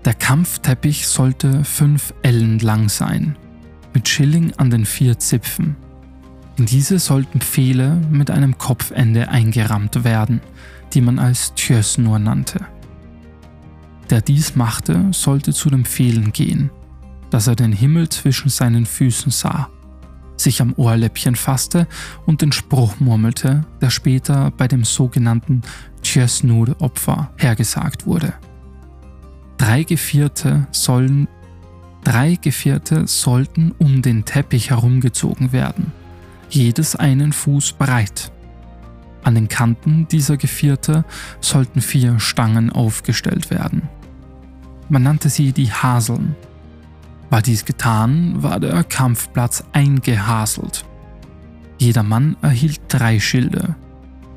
Der 0.04 0.14
Kampfteppich 0.14 1.08
sollte 1.08 1.64
fünf 1.64 2.14
Ellen 2.22 2.60
lang 2.60 2.88
sein, 2.88 3.36
mit 3.92 4.08
Schilling 4.08 4.52
an 4.58 4.70
den 4.70 4.86
vier 4.86 5.18
Zipfen 5.18 5.74
diese 6.66 6.98
sollten 6.98 7.40
Pfähle 7.40 8.00
mit 8.10 8.30
einem 8.30 8.58
Kopfende 8.58 9.28
eingerammt 9.28 10.02
werden, 10.02 10.40
die 10.92 11.00
man 11.00 11.18
als 11.18 11.54
Tjösnur 11.54 12.18
nannte. 12.18 12.66
Der 14.10 14.20
dies 14.22 14.56
machte, 14.56 15.08
sollte 15.12 15.52
zu 15.52 15.70
den 15.70 15.84
Pfählen 15.84 16.32
gehen, 16.32 16.70
dass 17.30 17.46
er 17.46 17.54
den 17.54 17.72
Himmel 17.72 18.08
zwischen 18.08 18.48
seinen 18.48 18.86
Füßen 18.86 19.30
sah, 19.30 19.68
sich 20.36 20.60
am 20.60 20.72
Ohrläppchen 20.76 21.36
fasste 21.36 21.86
und 22.26 22.42
den 22.42 22.52
Spruch 22.52 22.98
murmelte, 22.98 23.64
der 23.80 23.90
später 23.90 24.50
bei 24.50 24.66
dem 24.66 24.84
sogenannten 24.84 25.62
Tjösnur-Opfer 26.02 27.30
hergesagt 27.36 28.06
wurde. 28.06 28.32
Drei 29.58 29.82
Gevierte 29.82 30.66
sollen 30.72 31.28
Drei 32.04 32.36
Gevierte 32.36 33.06
sollten 33.06 33.72
um 33.78 34.00
den 34.00 34.24
Teppich 34.24 34.70
herumgezogen 34.70 35.52
werden 35.52 35.92
jedes 36.50 36.96
einen 36.96 37.32
Fuß 37.32 37.72
breit. 37.72 38.32
An 39.24 39.34
den 39.34 39.48
Kanten 39.48 40.08
dieser 40.08 40.36
Gevierte 40.36 41.04
sollten 41.40 41.80
vier 41.80 42.18
Stangen 42.18 42.70
aufgestellt 42.70 43.50
werden. 43.50 43.82
Man 44.88 45.02
nannte 45.02 45.28
sie 45.28 45.52
die 45.52 45.70
Haseln. 45.70 46.34
War 47.30 47.42
dies 47.42 47.64
getan, 47.64 48.42
war 48.42 48.58
der 48.58 48.84
Kampfplatz 48.84 49.64
eingehaselt. 49.72 50.84
Jeder 51.78 52.02
Mann 52.02 52.36
erhielt 52.42 52.80
drei 52.88 53.20
Schilde. 53.20 53.76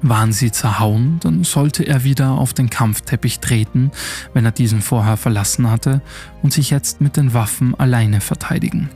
Waren 0.01 0.33
sie 0.33 0.51
zerhauen, 0.51 1.19
dann 1.21 1.43
sollte 1.43 1.83
er 1.83 2.03
wieder 2.03 2.31
auf 2.31 2.53
den 2.53 2.69
Kampfteppich 2.69 3.39
treten, 3.39 3.91
wenn 4.33 4.45
er 4.45 4.51
diesen 4.51 4.81
vorher 4.81 5.15
verlassen 5.15 5.69
hatte, 5.69 6.01
und 6.41 6.51
sich 6.51 6.71
jetzt 6.71 7.01
mit 7.01 7.17
den 7.17 7.33
Waffen 7.33 7.75
alleine 7.75 8.19
verteidigen. 8.19 8.89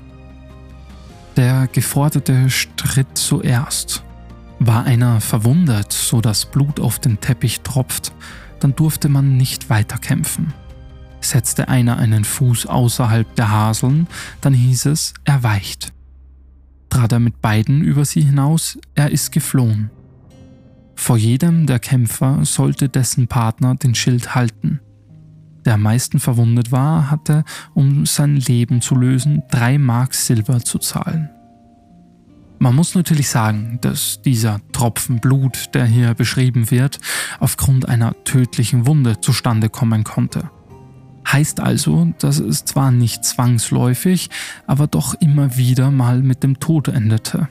Der 1.36 1.67
Geforderte 1.67 2.50
stritt 2.50 3.17
zuerst. 3.17 4.04
War 4.60 4.86
einer 4.86 5.19
verwundet, 5.19 5.91
so 5.91 6.21
dass 6.21 6.45
Blut 6.45 6.80
auf 6.80 7.00
den 7.00 7.19
Teppich 7.19 7.62
tropft, 7.62 8.13
dann 8.62 8.74
durfte 8.74 9.10
man 9.10 9.36
nicht 9.36 9.69
weiterkämpfen. 9.69 10.54
Setzte 11.19 11.67
einer 11.67 11.98
einen 11.98 12.24
Fuß 12.24 12.67
außerhalb 12.67 13.36
der 13.36 13.50
Haseln, 13.50 14.08
dann 14.39 14.54
hieß 14.54 14.86
es, 14.86 15.13
er 15.26 15.43
weicht. 15.43 15.91
Trat 16.89 17.12
er 17.12 17.19
mit 17.19 17.41
beiden 17.41 17.82
über 17.82 18.06
sie 18.06 18.21
hinaus, 18.21 18.78
er 18.93 19.12
ist 19.12 19.34
geflohen. 19.34 19.89
Vor 20.95 21.17
jedem 21.17 21.65
der 21.65 21.80
Kämpfer 21.80 22.45
sollte 22.45 22.88
dessen 22.88 23.28
Partner 23.28 23.76
den 23.76 23.95
Schild 23.95 24.36
halten. 24.36 24.80
Der 25.65 25.73
am 25.73 25.82
meisten 25.82 26.19
verwundet 26.19 26.71
war, 26.71 27.10
hatte, 27.10 27.43
um 27.73 28.06
sein 28.06 28.38
Leben 28.38 28.82
zu 28.82 28.95
lösen, 28.95 29.43
drei 29.49 29.78
Mark 29.78 30.13
Silber 30.13 30.60
zu 30.62 30.78
zahlen. 30.78 31.30
Man 32.60 32.75
muss 32.75 32.95
natürlich 32.95 33.30
sagen, 33.30 33.80
dass 33.82 34.21
dieser 34.21 34.60
Tropfen 34.71 35.19
Blut, 35.19 35.73
der 35.73 35.86
hier 35.86 36.13
beschrieben 36.13 36.71
wird, 36.71 36.99
aufgrund 37.39 37.89
einer 37.89 38.15
tödlichen 38.23 38.88
Wunde 38.88 39.19
zustande 39.19 39.69
kommen 39.69 40.04
konnte. 40.04 40.49
Heißt 41.30 41.60
also, 41.60 42.13
dass 42.19 42.39
es 42.39 42.65
zwar 42.65 42.91
nicht 42.91 43.25
zwangsläufig, 43.25 44.30
aber 44.67 44.88
doch 44.88 45.15
immer 45.15 45.58
wieder 45.58 45.91
mal 45.91 46.21
mit 46.21 46.43
dem 46.43 46.60
Tod 46.60 46.88
endete. 46.88 47.49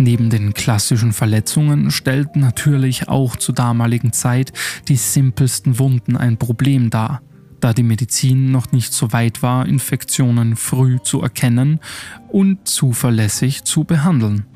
Neben 0.00 0.30
den 0.30 0.54
klassischen 0.54 1.12
Verletzungen 1.12 1.90
stellten 1.90 2.40
natürlich 2.40 3.08
auch 3.08 3.34
zur 3.34 3.52
damaligen 3.54 4.12
Zeit 4.12 4.52
die 4.86 4.94
simpelsten 4.94 5.80
Wunden 5.80 6.16
ein 6.16 6.36
Problem 6.36 6.88
dar, 6.88 7.20
da 7.58 7.72
die 7.72 7.82
Medizin 7.82 8.52
noch 8.52 8.70
nicht 8.70 8.92
so 8.92 9.12
weit 9.12 9.42
war, 9.42 9.66
Infektionen 9.66 10.54
früh 10.54 11.00
zu 11.02 11.20
erkennen 11.20 11.80
und 12.28 12.68
zuverlässig 12.68 13.64
zu 13.64 13.82
behandeln. 13.82 14.46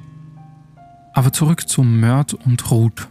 Aber 1.12 1.32
zurück 1.32 1.68
zu 1.68 1.82
Mörd 1.82 2.34
und 2.34 2.70
Ruth. 2.70 3.08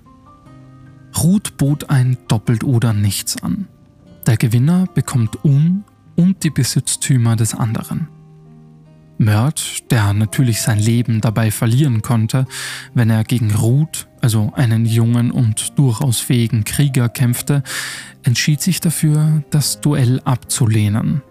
Ruth 1.22 1.58
bot 1.58 1.90
ein 1.90 2.18
Doppelt 2.30 2.64
oder 2.64 2.94
nichts 2.94 3.44
an. 3.44 3.68
Der 4.26 4.38
Gewinner 4.38 4.88
bekommt 4.94 5.44
Un 5.44 5.84
und 6.16 6.46
die 6.46 6.50
Besitztümer 6.50 7.36
des 7.36 7.54
anderen. 7.54 8.08
Mörd, 9.22 9.92
der 9.92 10.14
natürlich 10.14 10.62
sein 10.62 10.80
Leben 10.80 11.22
dabei 11.22 11.52
verlieren 11.52 12.02
konnte, 12.02 12.46
wenn 12.96 13.12
er 13.12 13.24
gegen 13.24 13.54
Ruth, 13.54 14.08
also 14.20 14.52
einen 14.56 14.86
jungen 14.86 15.30
und 15.32 15.78
durchaus 15.78 16.20
fähigen 16.20 16.64
Krieger, 16.64 17.08
kämpfte, 17.08 17.62
entschied 18.24 18.62
sich 18.62 18.80
dafür, 18.80 19.44
das 19.52 19.80
Duell 19.80 20.22
abzulehnen. 20.26 21.22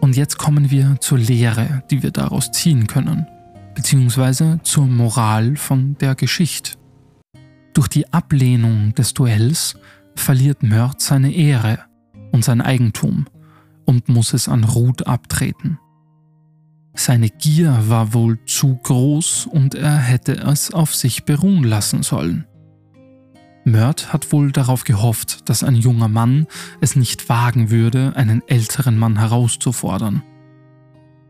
Und 0.00 0.16
jetzt 0.16 0.38
kommen 0.38 0.70
wir 0.70 0.96
zur 1.00 1.18
Lehre, 1.18 1.82
die 1.90 2.02
wir 2.02 2.12
daraus 2.12 2.52
ziehen 2.52 2.86
können, 2.86 3.26
beziehungsweise 3.74 4.60
zur 4.62 4.86
Moral 4.86 5.56
von 5.56 5.96
der 5.98 6.14
Geschichte. 6.14 6.72
Durch 7.74 7.88
die 7.88 8.12
Ablehnung 8.12 8.94
des 8.94 9.14
Duells 9.14 9.76
verliert 10.14 10.62
Mörd 10.62 11.00
seine 11.00 11.32
Ehre 11.32 11.80
und 12.30 12.44
sein 12.44 12.60
Eigentum 12.60 13.26
und 13.84 14.08
muss 14.08 14.32
es 14.32 14.48
an 14.48 14.62
Ruth 14.62 15.06
abtreten. 15.06 15.78
Seine 16.94 17.30
Gier 17.30 17.88
war 17.88 18.12
wohl 18.12 18.44
zu 18.44 18.76
groß 18.76 19.46
und 19.46 19.74
er 19.74 19.96
hätte 19.96 20.32
es 20.32 20.72
auf 20.72 20.94
sich 20.94 21.24
beruhen 21.24 21.64
lassen 21.64 22.02
sollen. 22.02 22.46
Mörd 23.64 24.12
hat 24.12 24.32
wohl 24.32 24.52
darauf 24.52 24.84
gehofft, 24.84 25.48
dass 25.48 25.62
ein 25.62 25.76
junger 25.76 26.08
Mann 26.08 26.46
es 26.80 26.96
nicht 26.96 27.28
wagen 27.28 27.70
würde, 27.70 28.14
einen 28.16 28.42
älteren 28.48 28.98
Mann 28.98 29.18
herauszufordern. 29.18 30.22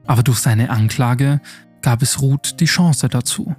Aber 0.07 0.23
durch 0.23 0.39
seine 0.39 0.71
Anklage 0.71 1.41
gab 1.83 2.03
es 2.03 2.21
Ruth 2.21 2.61
die 2.61 2.67
Chance 2.67 3.09
dazu. 3.09 3.55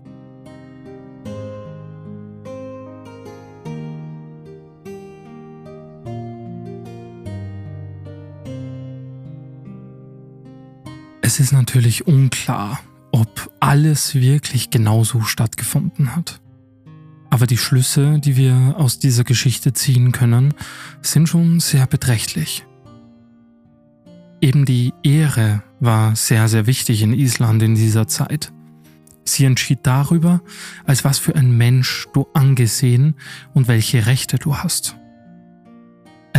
Es 11.32 11.39
ist 11.39 11.54
natürlich 11.54 12.08
unklar, 12.08 12.82
ob 13.13 13.54
alles 13.62 14.15
wirklich 14.15 14.70
genauso 14.70 15.22
stattgefunden 15.22 16.13
hat. 16.13 16.41
Aber 17.30 17.48
die 17.48 17.58
Schlüsse, 17.58 18.20
die 18.20 18.36
wir 18.36 18.76
aus 18.76 19.00
dieser 19.00 19.24
Geschichte 19.24 19.72
ziehen 19.72 20.12
können, 20.12 20.54
sind 21.02 21.30
schon 21.30 21.62
sehr 21.62 21.88
beträchtlich. 21.88 22.65
Eben 24.41 24.65
die 24.65 24.94
Ehre 25.04 25.63
war 25.80 26.17
sehr, 26.17 26.50
sehr 26.50 26.67
wichtig 26.67 27.02
in 27.02 27.13
Island 27.13 27.63
in 27.63 27.76
dieser 27.76 28.10
Zeit. 28.10 28.52
Sie 29.24 29.46
entschied 29.46 29.80
darüber, 29.84 30.41
als 30.84 31.06
was 31.06 31.17
für 31.17 31.34
ein 31.38 31.56
Mensch 31.56 32.10
du 32.13 32.28
angesehen 32.34 33.15
und 33.54 33.70
welche 33.70 34.06
Rechte 34.06 34.36
du 34.36 34.58
hast. 34.58 34.98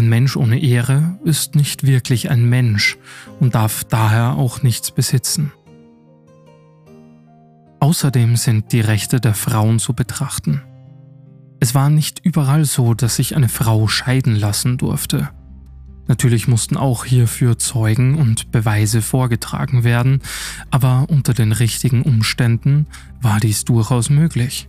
Ein 0.02 0.08
Mensch 0.08 0.36
ohne 0.36 0.58
Ehre 0.58 1.16
ist 1.22 1.54
nicht 1.54 1.86
wirklich 1.86 2.28
ein 2.28 2.48
Mensch 2.48 2.98
und 3.38 3.54
darf 3.54 3.84
daher 3.84 4.34
auch 4.34 4.64
nichts 4.64 4.90
besitzen. 4.90 5.52
Außerdem 7.78 8.34
sind 8.34 8.72
die 8.72 8.80
Rechte 8.80 9.20
der 9.20 9.34
Frauen 9.34 9.78
zu 9.78 9.94
betrachten. 9.94 10.60
Es 11.60 11.76
war 11.76 11.88
nicht 11.88 12.18
überall 12.24 12.64
so, 12.64 12.94
dass 12.94 13.14
sich 13.14 13.36
eine 13.36 13.48
Frau 13.48 13.86
scheiden 13.86 14.34
lassen 14.34 14.76
durfte. 14.76 15.28
Natürlich 16.08 16.48
mussten 16.48 16.76
auch 16.76 17.04
hierfür 17.04 17.56
Zeugen 17.60 18.16
und 18.16 18.50
Beweise 18.50 19.02
vorgetragen 19.02 19.84
werden, 19.84 20.20
aber 20.72 21.06
unter 21.10 21.32
den 21.32 21.52
richtigen 21.52 22.02
Umständen 22.02 22.88
war 23.20 23.38
dies 23.38 23.64
durchaus 23.64 24.10
möglich. 24.10 24.68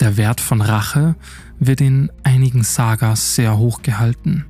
Der 0.00 0.16
Wert 0.16 0.40
von 0.40 0.60
Rache 0.60 1.14
wird 1.58 1.80
in 1.80 2.10
einigen 2.22 2.62
Sagas 2.62 3.34
sehr 3.36 3.56
hoch 3.58 3.82
gehalten. 3.82 4.44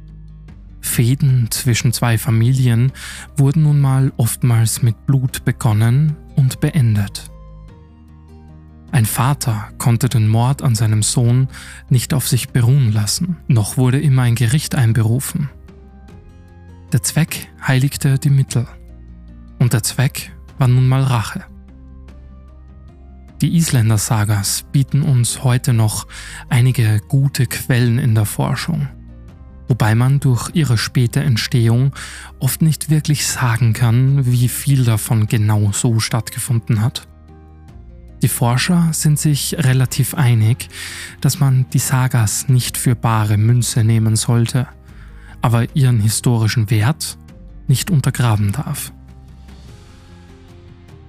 Fäden 0.80 1.48
zwischen 1.50 1.92
zwei 1.92 2.18
Familien 2.18 2.92
wurden 3.36 3.62
nun 3.62 3.80
mal 3.80 4.12
oftmals 4.16 4.82
mit 4.82 5.06
Blut 5.06 5.44
begonnen 5.44 6.16
und 6.36 6.60
beendet. 6.60 7.30
Ein 8.92 9.06
Vater 9.06 9.70
konnte 9.78 10.08
den 10.08 10.28
Mord 10.28 10.62
an 10.62 10.74
seinem 10.76 11.02
Sohn 11.02 11.48
nicht 11.88 12.14
auf 12.14 12.28
sich 12.28 12.50
beruhen 12.50 12.92
lassen, 12.92 13.38
noch 13.48 13.76
wurde 13.76 14.00
immer 14.00 14.22
ein 14.22 14.36
Gericht 14.36 14.76
einberufen. 14.76 15.50
Der 16.92 17.02
Zweck 17.02 17.48
heiligte 17.66 18.20
die 18.20 18.30
Mittel. 18.30 18.68
Und 19.58 19.72
der 19.72 19.82
Zweck 19.82 20.30
war 20.58 20.68
nun 20.68 20.86
mal 20.86 21.02
Rache. 21.02 21.44
Die 23.44 23.56
Isländer-Sagas 23.58 24.64
bieten 24.72 25.02
uns 25.02 25.44
heute 25.44 25.74
noch 25.74 26.06
einige 26.48 27.02
gute 27.08 27.44
Quellen 27.46 27.98
in 27.98 28.14
der 28.14 28.24
Forschung, 28.24 28.88
wobei 29.68 29.94
man 29.94 30.18
durch 30.18 30.48
ihre 30.54 30.78
späte 30.78 31.20
Entstehung 31.20 31.92
oft 32.38 32.62
nicht 32.62 32.88
wirklich 32.88 33.26
sagen 33.26 33.74
kann, 33.74 34.24
wie 34.24 34.48
viel 34.48 34.86
davon 34.86 35.26
genau 35.26 35.72
so 35.72 36.00
stattgefunden 36.00 36.80
hat. 36.80 37.06
Die 38.22 38.28
Forscher 38.28 38.88
sind 38.92 39.18
sich 39.18 39.54
relativ 39.58 40.14
einig, 40.14 40.70
dass 41.20 41.38
man 41.38 41.66
die 41.74 41.80
Sagas 41.80 42.48
nicht 42.48 42.78
für 42.78 42.96
bare 42.96 43.36
Münze 43.36 43.84
nehmen 43.84 44.16
sollte, 44.16 44.68
aber 45.42 45.66
ihren 45.76 46.00
historischen 46.00 46.70
Wert 46.70 47.18
nicht 47.68 47.90
untergraben 47.90 48.52
darf. 48.52 48.90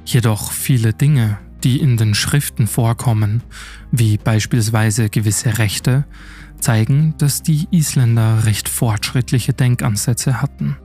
Jedoch 0.04 0.52
viele 0.52 0.92
Dinge, 0.92 1.40
die 1.66 1.82
in 1.82 1.98
den 1.98 2.14
Schriften 2.14 2.68
vorkommen, 2.68 3.42
wie 3.92 4.18
beispielsweise 4.18 5.10
gewisse 5.10 5.58
Rechte, 5.58 6.06
zeigen, 6.60 7.16
dass 7.18 7.42
die 7.42 7.68
Isländer 7.72 8.46
recht 8.46 8.70
fortschrittliche 8.70 9.54
Denkansätze 9.54 10.42
hatten. 10.42 10.78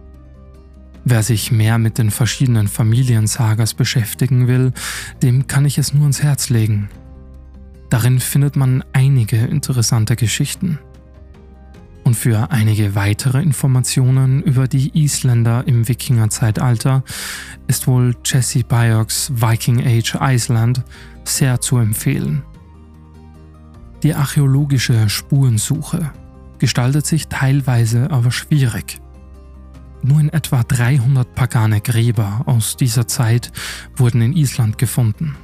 Wer 1.04 1.22
sich 1.22 1.52
mehr 1.52 1.78
mit 1.78 1.98
den 1.98 2.10
verschiedenen 2.10 2.66
Familiensagas 2.66 3.74
beschäftigen 3.74 4.48
will, 4.48 4.72
dem 5.22 5.46
kann 5.46 5.66
ich 5.66 5.78
es 5.78 5.92
nur 5.92 6.02
ans 6.02 6.22
Herz 6.22 6.48
legen. 6.48 6.88
Darin 7.90 8.18
findet 8.18 8.56
man 8.56 8.82
einige 8.92 9.36
interessante 9.36 10.16
Geschichten. 10.16 10.78
Und 12.10 12.16
für 12.16 12.50
einige 12.50 12.96
weitere 12.96 13.40
Informationen 13.40 14.42
über 14.42 14.66
die 14.66 14.90
Isländer 15.00 15.62
im 15.68 15.86
Wikingerzeitalter 15.86 17.04
ist 17.68 17.86
wohl 17.86 18.16
Jesse 18.24 18.64
Biogs 18.64 19.30
Viking 19.32 19.86
Age 19.86 20.16
Iceland 20.20 20.82
sehr 21.22 21.60
zu 21.60 21.78
empfehlen. 21.78 22.42
Die 24.02 24.12
archäologische 24.12 25.08
Spurensuche 25.08 26.10
gestaltet 26.58 27.06
sich 27.06 27.28
teilweise 27.28 28.10
aber 28.10 28.32
schwierig. 28.32 28.98
Nur 30.02 30.18
in 30.18 30.30
etwa 30.30 30.64
300 30.64 31.32
pagane 31.36 31.80
Gräber 31.80 32.42
aus 32.46 32.76
dieser 32.76 33.06
Zeit 33.06 33.52
wurden 33.94 34.20
in 34.20 34.32
Island 34.32 34.78
gefunden. 34.78 35.36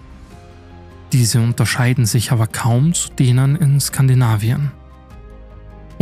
Diese 1.12 1.40
unterscheiden 1.40 2.06
sich 2.06 2.32
aber 2.32 2.48
kaum 2.48 2.92
zu 2.92 3.10
denen 3.10 3.54
in 3.54 3.78
Skandinavien. 3.78 4.72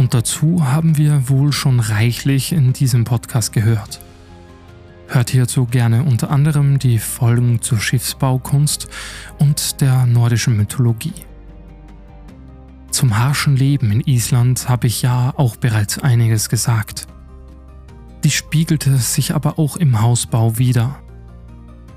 Und 0.04 0.12
dazu 0.12 0.62
haben 0.62 0.98
wir 0.98 1.30
wohl 1.30 1.50
schon 1.50 1.80
reichlich 1.80 2.52
in 2.52 2.74
diesem 2.74 3.04
Podcast 3.04 3.54
gehört. 3.54 4.02
Hört 5.08 5.30
hierzu 5.30 5.64
gerne 5.64 6.04
unter 6.04 6.30
anderem 6.30 6.78
die 6.78 6.98
Folgen 6.98 7.62
zur 7.62 7.80
Schiffsbaukunst 7.80 8.86
und 9.38 9.80
der 9.80 10.04
nordischen 10.04 10.58
Mythologie. 10.58 11.14
Zum 12.90 13.16
harschen 13.16 13.56
Leben 13.56 13.90
in 13.92 14.02
Island 14.02 14.68
habe 14.68 14.88
ich 14.88 15.00
ja 15.00 15.32
auch 15.38 15.56
bereits 15.56 15.98
einiges 15.98 16.50
gesagt. 16.50 17.06
Die 18.24 18.30
spiegelte 18.30 18.98
sich 18.98 19.34
aber 19.34 19.58
auch 19.58 19.78
im 19.78 20.02
Hausbau 20.02 20.58
wieder. 20.58 20.96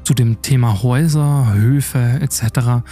Zu 0.06 0.14
dem 0.14 0.42
Thema 0.42 0.82
Häuser, 0.82 1.52
Höfe 1.54 2.22
etc. 2.22 2.88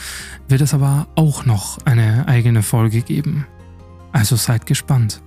wird 0.49 0.59
es 0.59 0.73
aber 0.73 1.07
auch 1.15 1.45
noch 1.45 1.77
eine 1.85 2.27
eigene 2.27 2.63
Folge 2.63 3.01
geben. 3.01 3.45
Also 4.15 4.37
seid 4.37 4.65
gespannt. 4.65 5.21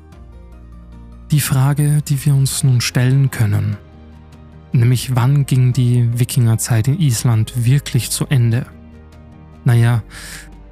Die 1.30 1.40
Frage, 1.40 2.00
die 2.08 2.24
wir 2.24 2.34
uns 2.34 2.64
nun 2.64 2.80
stellen 2.80 3.30
können, 3.30 3.76
nämlich 4.72 5.14
wann 5.14 5.44
ging 5.44 5.74
die 5.74 6.18
Wikingerzeit 6.18 6.88
in 6.88 6.98
Island 6.98 7.66
wirklich 7.66 8.10
zu 8.10 8.26
Ende? 8.28 8.64
Naja, 9.66 10.02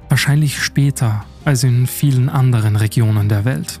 wahrscheinlich 0.09 0.59
später 0.59 1.25
als 1.45 1.63
in 1.63 1.85
vielen 1.85 2.27
anderen 2.27 2.75
Regionen 2.75 3.29
der 3.29 3.45
Welt. 3.45 3.79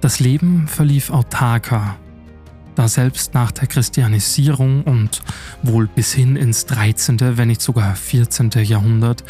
Das 0.00 0.20
Leben 0.20 0.68
verlief 0.68 1.10
autarker, 1.10 1.96
da 2.76 2.86
selbst 2.86 3.34
nach 3.34 3.50
der 3.50 3.66
Christianisierung 3.66 4.84
und 4.84 5.20
wohl 5.64 5.88
bis 5.88 6.12
hin 6.12 6.36
ins 6.36 6.66
13., 6.66 7.36
wenn 7.36 7.48
nicht 7.48 7.60
sogar 7.60 7.96
14. 7.96 8.50
Jahrhundert 8.62 9.24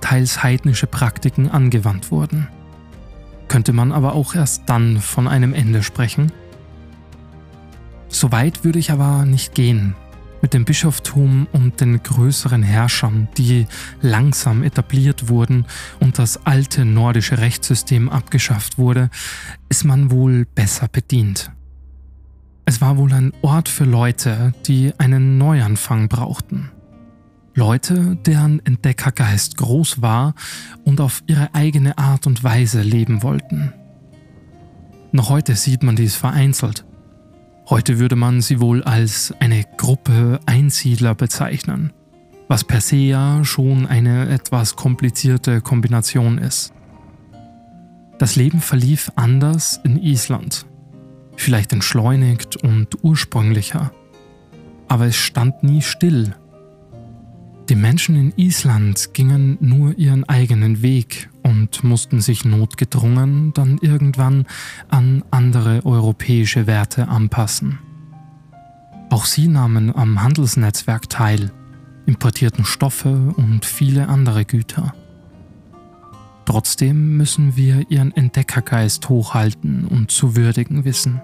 teils 0.00 0.42
heidnische 0.42 0.86
Praktiken 0.86 1.50
angewandt 1.50 2.10
wurden. 2.10 2.48
Könnte 3.48 3.72
man 3.72 3.92
aber 3.92 4.14
auch 4.14 4.34
erst 4.34 4.64
dann 4.66 4.98
von 4.98 5.26
einem 5.26 5.54
Ende 5.54 5.82
sprechen? 5.82 6.30
So 8.08 8.30
weit 8.30 8.64
würde 8.64 8.78
ich 8.78 8.90
aber 8.90 9.24
nicht 9.24 9.54
gehen, 9.54 9.94
mit 10.42 10.54
dem 10.54 10.64
Bischoftum 10.64 11.46
und 11.52 11.80
den 11.80 12.02
größeren 12.02 12.62
Herrschern, 12.62 13.28
die 13.36 13.66
langsam 14.00 14.62
etabliert 14.62 15.28
wurden 15.28 15.66
und 16.00 16.18
das 16.18 16.46
alte 16.46 16.84
nordische 16.84 17.38
Rechtssystem 17.38 18.08
abgeschafft 18.08 18.78
wurde, 18.78 19.10
ist 19.68 19.84
man 19.84 20.10
wohl 20.10 20.46
besser 20.54 20.88
bedient. 20.88 21.50
Es 22.64 22.80
war 22.80 22.98
wohl 22.98 23.12
ein 23.12 23.32
Ort 23.40 23.68
für 23.68 23.84
Leute, 23.84 24.52
die 24.66 24.92
einen 24.98 25.38
Neuanfang 25.38 26.08
brauchten. 26.08 26.70
Leute, 27.58 28.16
deren 28.24 28.64
Entdeckergeist 28.64 29.56
groß 29.56 30.00
war 30.00 30.36
und 30.84 31.00
auf 31.00 31.24
ihre 31.26 31.56
eigene 31.56 31.98
Art 31.98 32.28
und 32.28 32.44
Weise 32.44 32.82
leben 32.82 33.24
wollten. 33.24 33.72
Noch 35.10 35.28
heute 35.28 35.56
sieht 35.56 35.82
man 35.82 35.96
dies 35.96 36.14
vereinzelt. 36.14 36.84
Heute 37.68 37.98
würde 37.98 38.14
man 38.14 38.42
sie 38.42 38.60
wohl 38.60 38.84
als 38.84 39.34
eine 39.40 39.64
Gruppe 39.76 40.38
Einsiedler 40.46 41.16
bezeichnen, 41.16 41.92
was 42.46 42.62
per 42.62 42.80
se 42.80 42.94
ja 42.94 43.44
schon 43.44 43.86
eine 43.86 44.28
etwas 44.28 44.76
komplizierte 44.76 45.60
Kombination 45.60 46.38
ist. 46.38 46.72
Das 48.20 48.36
Leben 48.36 48.60
verlief 48.60 49.10
anders 49.16 49.80
in 49.82 50.00
Island, 50.00 50.64
vielleicht 51.34 51.72
entschleunigt 51.72 52.54
und 52.54 53.02
ursprünglicher, 53.02 53.90
aber 54.86 55.06
es 55.06 55.16
stand 55.16 55.64
nie 55.64 55.82
still. 55.82 56.36
Die 57.68 57.76
Menschen 57.76 58.16
in 58.16 58.32
Island 58.36 59.12
gingen 59.12 59.58
nur 59.60 59.98
ihren 59.98 60.26
eigenen 60.26 60.80
Weg 60.80 61.28
und 61.42 61.84
mussten 61.84 62.22
sich 62.22 62.46
notgedrungen 62.46 63.52
dann 63.52 63.76
irgendwann 63.82 64.46
an 64.88 65.22
andere 65.30 65.84
europäische 65.84 66.66
Werte 66.66 67.08
anpassen. 67.08 67.78
Auch 69.10 69.26
sie 69.26 69.48
nahmen 69.48 69.94
am 69.94 70.22
Handelsnetzwerk 70.22 71.10
teil, 71.10 71.50
importierten 72.06 72.64
Stoffe 72.64 73.34
und 73.36 73.66
viele 73.66 74.08
andere 74.08 74.46
Güter. 74.46 74.94
Trotzdem 76.46 77.18
müssen 77.18 77.54
wir 77.56 77.90
ihren 77.90 78.16
Entdeckergeist 78.16 79.10
hochhalten 79.10 79.84
und 79.84 80.10
zu 80.10 80.36
würdigen 80.36 80.86
wissen. 80.86 81.20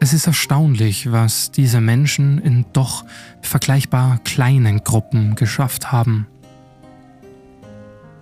Es 0.00 0.12
ist 0.12 0.26
erstaunlich, 0.26 1.10
was 1.10 1.50
diese 1.50 1.80
Menschen 1.80 2.38
in 2.38 2.64
doch 2.72 3.04
vergleichbar 3.42 4.18
kleinen 4.24 4.84
Gruppen 4.84 5.34
geschafft 5.34 5.90
haben. 5.90 6.26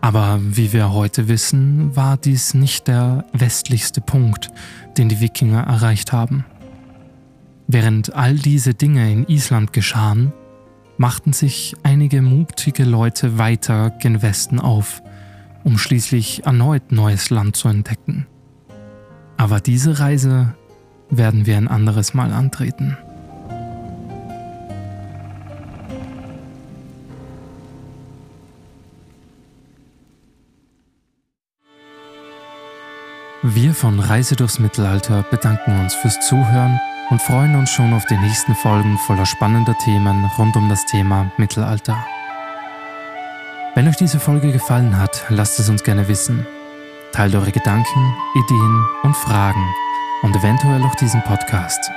Aber 0.01 0.39
wie 0.41 0.73
wir 0.73 0.93
heute 0.93 1.29
wissen, 1.29 1.95
war 1.95 2.17
dies 2.17 2.55
nicht 2.55 2.89
der 2.89 3.25
westlichste 3.33 4.01
Punkt, 4.01 4.51
den 4.97 5.09
die 5.09 5.21
Wikinger 5.21 5.63
erreicht 5.65 6.13
haben. 6.13 6.47
Während 7.67 8.15
all 8.15 8.37
diese 8.37 8.73
Dinge 8.73 9.11
in 9.13 9.27
Island 9.27 9.73
geschahen, 9.73 10.33
machten 10.97 11.33
sich 11.33 11.75
einige 11.83 12.23
mutige 12.23 12.85
Leute 12.85 13.37
weiter 13.37 13.91
gen 13.91 14.23
Westen 14.23 14.61
auf, 14.61 15.03
um 15.65 15.77
schließlich 15.77 16.47
erneut 16.47 16.93
neues 16.93 17.29
Land 17.29 17.57
zu 17.57 17.69
entdecken. 17.69 18.27
Aber 19.37 19.61
diese 19.61 19.99
Reise 19.99 20.55
werden 21.11 21.47
wir 21.47 21.57
ein 21.57 21.69
anderes 21.69 22.15
Mal 22.15 22.33
antreten. 22.33 22.97
Wir 33.43 33.75
von 33.75 34.01
Reise 34.01 34.35
durchs 34.35 34.59
Mittelalter 34.59 35.25
bedanken 35.31 35.79
uns 35.81 35.95
fürs 35.95 36.19
Zuhören 36.27 36.81
und 37.11 37.23
freuen 37.23 37.55
uns 37.55 37.71
schon 37.71 37.93
auf 37.95 38.05
die 38.07 38.17
nächsten 38.17 38.57
Folgen 38.57 38.99
voller 39.07 39.25
spannender 39.27 39.77
Themen 39.85 40.25
rund 40.37 40.57
um 40.57 40.69
das 40.69 40.85
Thema 40.87 41.31
Mittelalter. 41.37 41.97
Wenn 43.77 43.87
euch 43.87 43.97
diese 43.97 44.19
Folge 44.19 44.51
gefallen 44.51 44.99
hat, 44.99 45.27
lasst 45.29 45.61
es 45.61 45.69
uns 45.69 45.85
gerne 45.85 46.09
wissen. 46.09 46.45
Teilt 47.13 47.37
eure 47.37 47.53
Gedanken, 47.53 48.15
Ideen 48.35 48.85
und 49.05 49.17
Fragen 49.17 49.65
und 50.27 50.35
eventuell 50.35 50.83
auch 50.83 50.97
diesen 50.97 51.23
Podcast. 51.23 51.89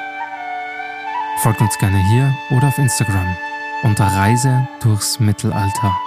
Folgt 1.41 1.61
uns 1.61 1.75
gerne 1.79 1.97
hier 1.97 2.31
oder 2.51 2.67
auf 2.67 2.77
Instagram 2.77 3.35
unter 3.81 4.05
Reise 4.05 4.67
durchs 4.81 5.19
Mittelalter. 5.19 5.97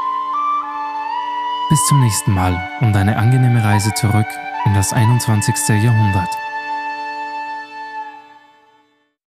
Bis 1.68 1.84
zum 1.88 2.00
nächsten 2.00 2.30
Mal 2.30 2.56
und 2.80 2.94
eine 2.96 3.16
angenehme 3.16 3.64
Reise 3.64 3.92
zurück 3.94 4.26
in 4.66 4.72
das 4.72 4.92
21. 4.92 5.82
Jahrhundert. 5.82 6.41